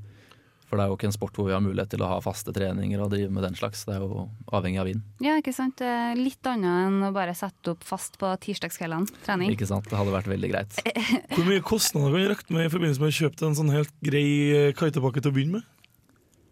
For 0.68 0.80
det 0.80 0.86
er 0.86 0.90
jo 0.90 0.98
ikke 0.98 1.08
en 1.10 1.16
sport 1.16 1.36
hvor 1.38 1.46
vi 1.46 1.54
har 1.54 1.62
mulighet 1.62 1.92
til 1.94 2.02
å 2.02 2.10
ha 2.10 2.18
faste 2.24 2.54
treninger 2.56 3.02
og 3.04 3.12
drive 3.12 3.30
med 3.30 3.44
den 3.46 3.58
slags. 3.58 3.84
Det 3.86 3.94
er 3.94 4.02
jo 4.02 4.26
avhengig 4.50 4.80
av 4.82 4.88
vind. 4.90 5.04
Ja, 5.22 5.36
ikke 5.38 5.54
sant. 5.54 5.82
Litt 6.18 6.50
annet 6.50 6.88
enn 6.88 6.98
å 7.06 7.12
bare 7.14 7.36
sette 7.38 7.74
opp 7.74 7.84
fast 7.86 8.18
på 8.20 8.32
tirsdagskveldene. 8.46 9.22
Trening. 9.26 9.52
Ikke 9.54 9.68
sant? 9.68 9.86
Det 9.90 9.98
hadde 10.00 10.14
vært 10.14 10.32
veldig 10.32 10.50
greit. 10.50 10.80
Hvor 11.34 11.46
mye 11.46 11.62
kostnader 11.64 12.10
kan 12.10 12.16
du 12.16 12.32
regne 12.34 12.58
med 12.58 12.68
i 12.68 12.72
forbindelse 12.72 13.04
med 13.04 13.12
å 13.12 13.18
kjøpe 13.20 13.48
en 13.48 13.58
sånn 13.60 13.74
helt 13.74 13.94
grei 14.04 14.26
kitebakke 14.74 15.04
kitepakke 15.04 15.22
til 15.22 15.32
å 15.32 15.36
begynne 15.36 15.60
med? 15.60 15.70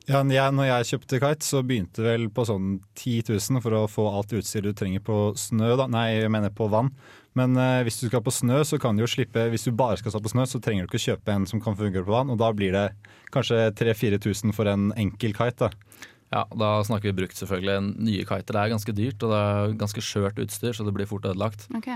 Ja, 0.09 0.19
jeg, 0.27 0.55
når 0.57 0.67
jeg 0.67 0.89
kjøpte 0.91 1.19
kite, 1.23 1.47
så 1.47 1.61
begynte 1.63 2.03
vel 2.03 2.27
på 2.35 2.45
sånn 2.49 2.81
10 2.99 3.29
000 3.37 3.63
for 3.63 3.77
å 3.79 3.83
få 3.91 4.07
alt 4.11 4.33
utstyret 4.35 4.73
du 4.73 4.79
trenger 4.79 5.03
på 5.07 5.19
snø. 5.39 5.77
Da. 5.79 5.87
Nei, 5.91 6.07
jeg 6.17 6.33
mener 6.33 6.51
på 6.55 6.67
vann. 6.73 6.91
Men 7.39 7.55
eh, 7.57 7.81
hvis 7.87 8.01
du 8.01 8.09
skal 8.09 8.25
på 8.25 8.35
snø, 8.35 8.61
så 8.67 8.77
kan 8.83 8.99
du 8.99 9.07
jo 9.07 9.09
slippe 9.09 9.47
Hvis 9.49 9.65
du 9.65 9.71
bare 9.73 9.97
skal 9.97 10.13
stå 10.13 10.21
på 10.21 10.33
snø, 10.35 10.45
så 10.49 10.61
trenger 10.61 10.85
du 10.85 10.91
ikke 10.91 11.07
kjøpe 11.07 11.33
en 11.33 11.47
som 11.49 11.63
kan 11.65 11.79
fungere 11.79 12.05
på 12.05 12.13
vann, 12.13 12.33
og 12.35 12.41
da 12.43 12.51
blir 12.53 12.75
det 12.75 12.89
kanskje 13.33 13.71
3000-4000 13.79 14.53
for 14.57 14.69
en 14.69 14.91
enkel 15.01 15.37
kite. 15.39 15.69
da. 15.69 16.09
Ja, 16.33 16.47
Da 16.51 16.73
snakker 16.85 17.11
vi 17.11 17.21
brukt, 17.23 17.37
selvfølgelig. 17.39 17.95
Nye 18.09 18.27
kiter 18.29 18.59
er 18.59 18.73
ganske 18.73 18.97
dyrt, 18.97 19.23
og 19.23 19.33
det 19.33 19.39
er 19.39 19.79
ganske 19.81 20.05
skjørt 20.05 20.41
utstyr, 20.43 20.75
så 20.75 20.85
det 20.85 20.97
blir 20.97 21.09
fort 21.09 21.29
ødelagt. 21.29 21.69
Ok. 21.77 21.93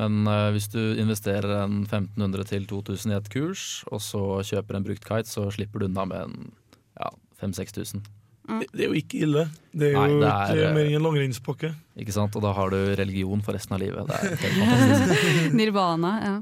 Men 0.00 0.26
uh, 0.26 0.50
hvis 0.50 0.66
du 0.72 0.80
investerer 0.98 1.52
en 1.62 1.84
1500 1.84 2.48
til 2.50 2.64
2000 2.66 3.12
i 3.12 3.16
et 3.16 3.30
kurs, 3.30 3.84
og 3.92 4.02
så 4.02 4.22
kjøper 4.42 4.78
en 4.78 4.86
brukt 4.88 5.04
kite, 5.06 5.30
så 5.30 5.46
slipper 5.54 5.84
du 5.84 5.86
unna 5.86 6.06
med 6.10 6.24
en 6.24 6.48
ja, 7.44 7.50
5000-6000. 7.52 8.04
Det, 8.44 8.66
det 8.76 8.82
er 8.84 8.90
jo 8.90 8.98
ikke 8.98 9.20
ille. 9.24 9.42
Det 9.72 9.86
er 9.88 9.94
jo 9.96 10.18
det 10.20 10.28
er, 10.28 10.50
ikke 10.52 10.72
mer 10.76 10.88
enn 10.90 10.96
en 10.98 11.04
langrennspakke. 11.06 11.70
Ikke 11.96 12.12
sant? 12.12 12.34
Og 12.36 12.42
da 12.44 12.50
har 12.52 12.74
du 12.74 12.76
religion 13.00 13.40
for 13.44 13.56
resten 13.56 13.72
av 13.76 13.80
livet. 13.80 14.04
Det 14.10 14.18
er 14.18 14.34
helt 14.42 14.58
fantastisk. 14.60 15.54
Nirvana, 15.56 16.10
ja. 16.20 16.34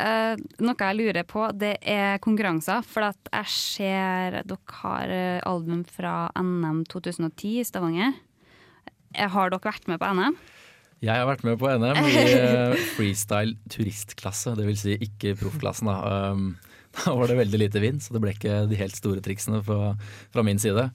Eh, 0.00 0.40
noe 0.64 0.88
jeg 0.88 0.98
lurer 1.02 1.28
på, 1.28 1.44
det 1.60 1.74
er 1.84 2.16
konkurranser. 2.24 2.80
For 2.88 3.04
at 3.10 3.28
jeg 3.28 3.52
ser 3.52 4.38
dere 4.48 4.78
har 4.80 5.12
eh, 5.12 5.42
album 5.48 5.84
fra 5.84 6.16
NM 6.40 6.86
2010 6.88 7.52
i 7.60 7.68
Stavanger. 7.68 8.16
Eh, 9.12 9.28
Har 9.28 9.52
dere 9.52 9.68
vært 9.68 9.92
med 9.92 10.00
på 10.00 10.08
NM? 10.08 10.40
Jeg 11.02 11.18
har 11.18 11.26
vært 11.26 11.44
med 11.44 11.60
på 11.60 11.68
NM 11.68 11.98
i 12.00 12.18
eh, 12.32 12.82
freestyle 12.96 13.58
turistklasse, 13.68 14.56
dvs. 14.56 14.86
Si 14.86 14.96
ikke 15.04 15.36
proffklassen. 15.40 15.92
Da. 15.92 16.32
Um, 16.32 16.54
da 16.98 17.16
var 17.16 17.30
det 17.30 17.40
veldig 17.40 17.60
lite 17.64 17.82
vind, 17.82 18.02
så 18.04 18.14
det 18.14 18.22
ble 18.22 18.34
ikke 18.36 18.62
de 18.70 18.78
helt 18.80 18.96
store 18.98 19.24
triksene 19.24 19.62
fra, 19.64 19.94
fra 20.32 20.44
min 20.46 20.60
side. 20.62 20.90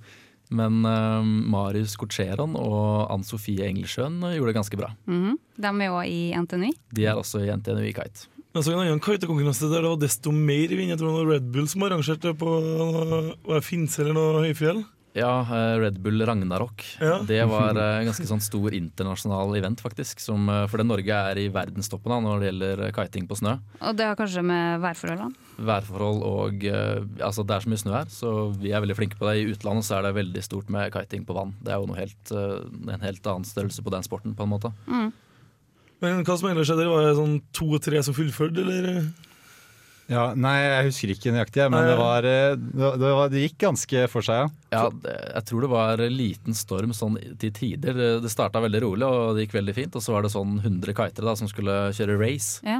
Men 0.53 0.79
uh, 0.87 1.25
Marius 1.25 1.97
Corcheron 1.99 2.53
og 2.55 3.11
Ann 3.11 3.25
Sofie 3.27 3.67
Engelsjøen 3.67 4.21
gjorde 4.21 4.53
det 4.53 4.57
ganske 4.61 4.79
bra. 4.79 4.93
Mhm. 5.09 5.35
De 5.57 5.71
er 5.73 5.91
òg 5.91 6.07
i 6.07 6.21
NTNU. 6.37 6.71
De 6.95 7.07
er 7.09 7.19
også 7.19 7.43
i 7.43 7.51
NTNU 7.51 7.83
i 7.89 7.95
kite. 7.95 8.29
Jeg 8.55 8.65
så 8.65 8.73
en 8.73 8.79
annen 8.81 9.01
kitekonkurranse 9.03 9.67
der 9.69 9.83
det 9.83 9.89
var 9.91 9.99
desto 10.01 10.31
mer 10.33 10.71
vind. 10.71 10.89
Jeg 10.89 10.97
tror 10.97 11.11
det 11.11 11.17
var 11.19 11.33
Red 11.35 11.49
Bull 11.53 11.67
som 11.69 11.83
arrangerte 11.85 12.31
det 12.31 12.37
på 12.39 13.59
Finse 13.61 14.01
eller 14.01 14.15
noe 14.17 14.45
høyfjell. 14.47 14.79
Ja, 15.17 15.41
eh, 15.41 15.79
Red 15.81 15.97
Bull 16.03 16.21
Ragnarok. 16.21 16.83
Ja. 17.01 17.17
Det 17.25 17.39
var 17.49 17.73
en 17.73 18.05
ganske 18.07 18.27
sånn 18.29 18.43
stor 18.43 18.75
internasjonal 18.77 19.55
event, 19.57 19.81
faktisk. 19.81 20.21
Som, 20.21 20.45
for 20.69 20.81
det 20.81 20.87
Norge 20.87 21.19
er 21.31 21.41
i 21.41 21.47
verdenstoppen 21.53 22.13
da, 22.13 22.19
når 22.23 22.39
det 22.39 22.49
gjelder 22.51 22.83
eh, 22.85 22.93
kiting 22.95 23.27
på 23.29 23.39
snø. 23.39 23.57
Og 23.81 23.97
det 23.97 24.07
har 24.09 24.17
kanskje 24.19 24.45
med 24.45 24.81
værforholdene? 24.85 25.45
Værforhold 25.67 26.23
og 26.27 26.65
eh, 26.69 27.01
Altså, 27.25 27.45
det 27.47 27.55
er 27.55 27.65
så 27.65 27.71
mye 27.71 27.81
snø 27.81 27.93
her, 27.95 28.09
så 28.13 28.33
vi 28.53 28.73
er 28.73 28.83
veldig 28.83 28.97
flinke 28.97 29.19
på 29.19 29.27
det. 29.29 29.37
I 29.41 29.47
utlandet 29.53 29.87
så 29.87 29.97
er 29.97 30.07
det 30.07 30.17
veldig 30.17 30.43
stort 30.45 30.69
med 30.73 30.91
kiting 30.93 31.25
på 31.27 31.37
vann. 31.37 31.55
Det 31.65 31.73
er 31.73 31.81
jo 31.81 31.89
noe 31.89 31.99
helt, 31.99 32.33
eh, 32.33 32.59
en 32.93 33.07
helt 33.07 33.31
annen 33.31 33.47
størrelse 33.47 33.85
på 33.85 33.93
den 33.93 34.05
sporten, 34.05 34.35
på 34.37 34.45
en 34.45 34.53
måte. 34.53 34.73
Mm. 34.85 35.09
Men 36.03 36.21
hva 36.21 36.35
som 36.37 36.51
ellers 36.51 36.69
skjedde, 36.69 36.89
var 36.91 37.07
det 37.07 37.15
sånn 37.17 37.39
to-tre 37.57 38.03
som 38.05 38.13
fullførte, 38.13 38.61
eller? 38.61 39.07
Ja, 40.07 40.29
nei, 40.39 40.53
jeg 40.63 40.85
husker 40.87 41.11
ikke 41.11 41.31
nøyaktig, 41.35 41.65
men 41.73 41.83
det, 41.83 41.95
var, 41.99 42.23
eh, 42.23 42.53
det, 42.55 42.91
det, 43.01 43.09
var, 43.17 43.31
det 43.33 43.41
gikk 43.43 43.57
ganske 43.65 44.03
for 44.07 44.23
seg, 44.23 44.45
ja. 44.71 44.83
Ja, 44.87 45.15
jeg 45.35 45.43
tror 45.49 45.65
det 45.65 45.69
var 45.73 46.03
liten 46.11 46.55
storm 46.55 46.93
sånn 46.95 47.17
til 47.41 47.51
tider. 47.51 47.97
Det- 48.21 48.31
starta 48.31 48.61
veldig 48.63 48.81
rolig 48.85 49.03
og 49.07 49.35
det 49.35 49.45
gikk 49.47 49.57
veldig 49.59 49.75
fint. 49.75 49.95
Og 49.99 50.03
så 50.05 50.13
var 50.15 50.23
det 50.23 50.31
sånn 50.31 50.59
100 50.63 50.95
kitere 50.95 51.27
da, 51.27 51.35
som 51.35 51.49
skulle 51.51 51.75
kjøre 51.97 52.15
race. 52.21 52.61
Ja. 52.63 52.79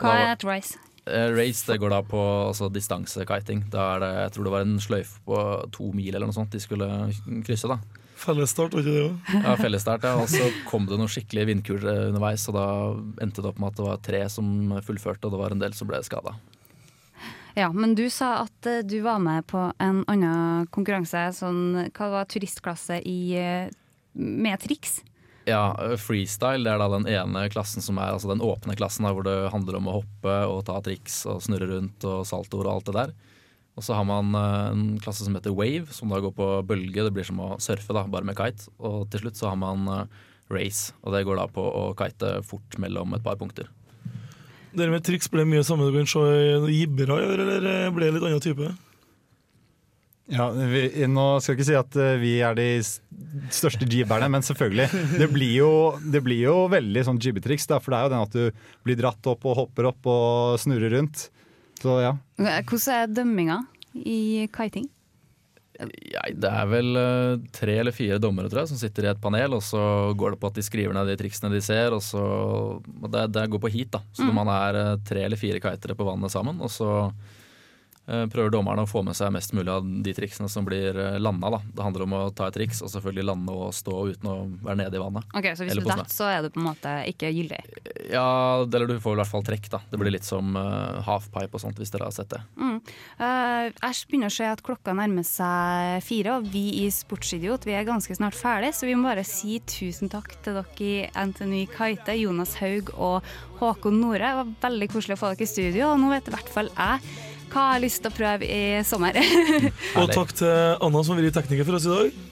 Hva 0.00 0.14
er 0.16 0.32
et 0.32 0.44
race? 0.48 0.78
Eh, 1.04 1.28
Race 1.34 1.66
det 1.66 1.80
går 1.82 1.90
da 1.90 2.00
på 2.06 2.20
altså, 2.48 2.68
distansekiting. 2.72 3.64
Da 3.72 3.96
er 3.96 4.00
det, 4.04 4.10
jeg 4.22 4.32
tror 4.36 4.44
det 4.46 4.52
var 4.54 4.62
en 4.64 4.76
sløyfe 4.80 5.18
på 5.26 5.38
to 5.74 5.88
mil 5.92 6.14
eller 6.14 6.28
noe 6.30 6.36
sånt 6.36 6.54
de 6.54 6.60
skulle 6.62 6.86
krysse. 7.44 7.66
da 7.68 7.80
Fellesstart, 8.22 8.70
var 8.76 8.84
ikke 8.84 8.92
det 8.94 9.02
òg? 9.08 9.32
Ja, 9.42 9.56
fellesstart, 9.58 10.04
ja. 10.06 10.14
Og 10.22 10.28
så 10.30 10.46
kom 10.68 10.86
det 10.86 10.94
noen 11.00 11.10
skikkelige 11.10 11.48
vindkuler 11.48 12.12
underveis, 12.12 12.44
og 12.48 12.54
da 12.54 12.66
endte 13.24 13.42
det 13.42 13.50
opp 13.50 13.58
med 13.58 13.72
at 13.72 13.80
det 13.80 13.86
var 13.88 14.02
tre 14.06 14.20
som 14.30 14.46
fullførte, 14.86 15.26
og 15.26 15.34
det 15.34 15.40
var 15.42 15.56
en 15.56 15.62
del 15.64 15.74
som 15.74 15.90
ble 15.90 15.98
skada. 16.06 16.36
Ja, 17.58 17.68
men 17.72 17.96
du 17.98 18.06
sa 18.10 18.42
at 18.46 18.68
uh, 18.68 18.80
du 18.86 19.00
var 19.04 19.20
med 19.22 19.46
på 19.50 19.68
en 19.82 20.02
annen 20.10 20.68
konkurranse, 20.72 21.28
sånn, 21.36 21.88
hva 21.92 22.12
var 22.14 22.28
turistklasse 22.30 23.00
i, 23.04 23.18
uh, 23.36 23.72
med 24.14 24.62
triks? 24.62 25.00
Ja, 25.48 25.74
freestyle 25.98 26.62
det 26.62 26.70
er 26.70 26.78
da 26.78 26.86
den 26.92 27.08
ene 27.10 27.48
klassen 27.50 27.82
som 27.82 27.98
er 27.98 28.14
altså 28.14 28.30
den 28.30 28.44
åpne 28.44 28.76
klassen, 28.78 29.06
da, 29.06 29.10
hvor 29.14 29.26
det 29.26 29.50
handler 29.50 29.80
om 29.80 29.90
å 29.90 29.98
hoppe 29.98 30.36
og 30.46 30.62
ta 30.68 30.78
triks 30.84 31.24
og 31.26 31.42
snurre 31.42 31.66
rundt 31.72 32.06
og 32.06 32.22
saltoer 32.28 32.68
og 32.68 32.76
alt 32.76 32.90
det 32.90 32.96
der. 33.00 33.14
Og 33.74 33.84
så 33.86 33.96
har 33.96 34.04
man 34.04 34.34
eh, 34.36 34.66
en 34.70 34.84
klasse 35.02 35.24
som 35.24 35.34
heter 35.36 35.54
wave, 35.56 35.88
som 35.96 36.12
da 36.12 36.20
går 36.22 36.34
på 36.36 36.48
bølge. 36.68 37.06
Det 37.06 37.14
blir 37.14 37.26
som 37.26 37.40
å 37.40 37.54
surfe, 37.62 37.94
da, 37.96 38.04
bare 38.04 38.28
med 38.28 38.36
kite. 38.38 38.68
Og 38.84 39.06
til 39.10 39.24
slutt 39.24 39.40
så 39.40 39.48
har 39.50 39.58
man 39.60 39.88
eh, 39.88 40.18
race, 40.52 40.92
og 41.00 41.16
det 41.16 41.24
går 41.26 41.40
da 41.40 41.48
på 41.50 41.64
å 41.64 41.86
kite 41.98 42.36
fort 42.46 42.76
mellom 42.82 43.16
et 43.16 43.24
par 43.24 43.40
punkter. 43.40 43.70
Det 44.72 44.88
med 44.88 45.04
triks 45.04 45.28
ble 45.32 45.44
mye 45.48 45.64
samme 45.66 45.90
du 45.90 45.98
kan 45.98 46.08
se 46.08 46.22
jibbere 46.72 47.20
gjør, 47.20 47.44
eller 47.44 47.92
ble 47.92 48.08
det 48.08 48.16
litt 48.16 48.26
annen 48.28 48.42
type? 48.44 48.70
Ja, 50.32 50.46
vi, 50.54 50.86
nå 51.10 51.24
skal 51.42 51.52
jeg 51.52 51.58
ikke 51.58 51.66
si 51.66 51.74
at 51.76 51.96
eh, 52.00 52.14
vi 52.22 52.32
er 52.46 52.56
de 52.56 52.68
største 53.52 53.88
jibberne, 53.90 54.30
men 54.32 54.44
selvfølgelig. 54.46 55.02
Det 55.20 55.28
blir 55.32 55.52
jo, 55.58 55.72
det 56.14 56.22
blir 56.24 56.46
jo 56.46 56.56
veldig 56.72 57.02
sånn 57.08 57.20
jibbetriks, 57.20 57.66
for 57.74 57.92
det 57.92 57.98
er 57.98 58.06
jo 58.06 58.12
den 58.14 58.24
at 58.24 58.36
du 58.38 58.66
blir 58.86 59.00
dratt 59.00 59.28
opp 59.28 59.44
og 59.50 59.58
hopper 59.58 59.90
opp 59.90 60.08
og 60.08 60.56
snurrer 60.62 60.94
rundt. 60.96 61.26
Så 61.82 61.98
ja. 62.00 62.14
Hvordan 62.38 62.96
er 62.96 63.12
dømminga 63.12 63.58
i 63.98 64.48
kiting? 64.54 64.88
Ja, 65.80 66.20
det 66.36 66.50
er 66.52 66.66
vel 66.68 66.96
eh, 67.00 67.36
tre 67.56 67.78
eller 67.80 67.94
fire 67.96 68.18
dommere 68.22 68.50
tror 68.52 68.60
jeg, 68.62 68.68
som 68.74 68.78
sitter 68.80 69.06
i 69.06 69.10
et 69.12 69.20
panel, 69.22 69.54
og 69.56 69.62
så 69.64 69.80
går 70.14 70.34
det 70.34 70.40
på 70.42 70.50
at 70.52 70.58
de 70.60 70.62
skriver 70.66 70.92
ned 70.94 71.08
de 71.08 71.16
triksene 71.16 71.50
de 71.54 71.60
ser. 71.64 71.92
og 71.96 72.02
så, 72.04 72.20
og 72.22 73.08
det, 73.10 73.24
det 73.32 73.46
går 73.50 73.62
på 73.64 73.70
heat, 73.72 73.90
da. 73.96 74.02
Så 74.12 74.26
Mm. 74.28 74.34
man 74.34 74.48
er 74.52 74.74
eh, 74.82 74.96
tre 75.08 75.24
eller 75.24 75.36
fire 75.40 75.60
kitere 75.60 75.96
på 75.96 76.04
vannet 76.06 76.30
sammen. 76.30 76.60
Og 76.60 76.70
så 76.70 77.12
prøver 78.06 78.50
dommerne 78.50 78.82
å 78.82 78.88
få 78.90 79.04
med 79.06 79.14
seg 79.14 79.30
mest 79.34 79.52
mulig 79.54 79.70
av 79.70 79.86
de 79.86 80.14
triksene 80.16 80.48
som 80.50 80.66
blir 80.66 80.96
uh, 80.98 81.18
landa. 81.22 81.52
Da. 81.54 81.60
Det 81.78 81.84
handler 81.86 82.04
om 82.06 82.16
å 82.18 82.22
ta 82.34 82.48
et 82.50 82.56
triks 82.58 82.82
og 82.82 82.90
selvfølgelig 82.90 83.26
lande 83.28 83.54
og 83.54 83.70
stå 83.76 83.98
uten 84.10 84.30
å 84.30 84.36
være 84.64 84.80
nede 84.82 84.98
i 84.98 85.02
vannet. 85.02 85.28
Ok, 85.38 85.48
Så 85.54 85.68
hvis 85.68 85.78
du 85.78 85.86
detter, 85.86 86.10
så 86.10 86.28
er 86.32 86.42
du 86.42 86.50
på 86.50 86.62
en 86.62 86.66
måte 86.66 86.94
ikke 87.10 87.30
gyldig? 87.30 87.60
Ja, 88.10 88.26
eller 88.64 88.90
du 88.90 88.96
får 89.02 89.16
i 89.16 89.20
hvert 89.22 89.30
fall 89.30 89.46
trekk. 89.46 89.70
da. 89.72 89.82
Det 89.90 90.00
blir 90.00 90.14
litt 90.14 90.26
som 90.26 90.56
uh, 90.58 90.98
halfpipe 91.06 91.58
og 91.58 91.62
sånt, 91.62 91.78
hvis 91.78 91.94
dere 91.94 92.08
har 92.10 92.16
sett 92.16 92.32
det. 92.34 92.42
Mm. 92.58 92.78
Uh, 93.20 93.70
jeg 93.70 94.10
begynner 94.10 94.32
å 94.32 94.36
se 94.36 94.50
at 94.50 94.64
klokka 94.66 94.96
nærmer 94.98 95.26
seg 95.26 96.02
fire, 96.06 96.38
og 96.40 96.50
vi 96.52 96.66
i 96.82 96.88
Sportsidiot 96.92 97.68
vi 97.68 97.76
er 97.78 97.86
ganske 97.88 98.18
snart 98.18 98.36
ferdig, 98.38 98.72
så 98.76 98.88
vi 98.88 98.96
må 98.98 99.10
bare 99.12 99.26
si 99.26 99.60
tusen 99.68 100.10
takk 100.12 100.34
til 100.42 100.58
dere 100.58 100.70
i 100.82 100.94
NTNU 101.12 101.66
Kite, 101.70 102.16
Jonas 102.18 102.56
Haug 102.60 102.90
og 102.96 103.34
Håkon 103.60 104.00
Nore. 104.02 104.22
Det 104.22 104.38
var 104.40 104.56
veldig 104.66 104.90
koselig 104.92 105.18
å 105.18 105.22
få 105.22 105.34
dere 105.34 105.46
i 105.46 105.52
studio, 105.52 105.92
og 105.92 106.02
nå 106.02 106.10
vet 106.12 106.30
i 106.30 106.34
hvert 106.34 106.50
fall 106.50 106.72
jeg 106.72 107.30
hva 107.52 107.66
jeg 107.68 107.76
har 107.76 107.82
lyst 107.84 108.02
til 108.02 108.12
å 108.12 108.16
prøve 108.16 108.48
i 108.48 108.60
sommer. 108.88 109.18
Og 110.00 110.12
takk 110.12 110.32
til 110.38 110.52
Anna 110.52 111.02
som 111.04 111.14
har 111.14 111.22
vært 111.22 111.36
tekniker 111.42 111.68
for 111.68 111.78
oss 111.78 111.88
i 111.88 111.92
dag. 111.92 112.22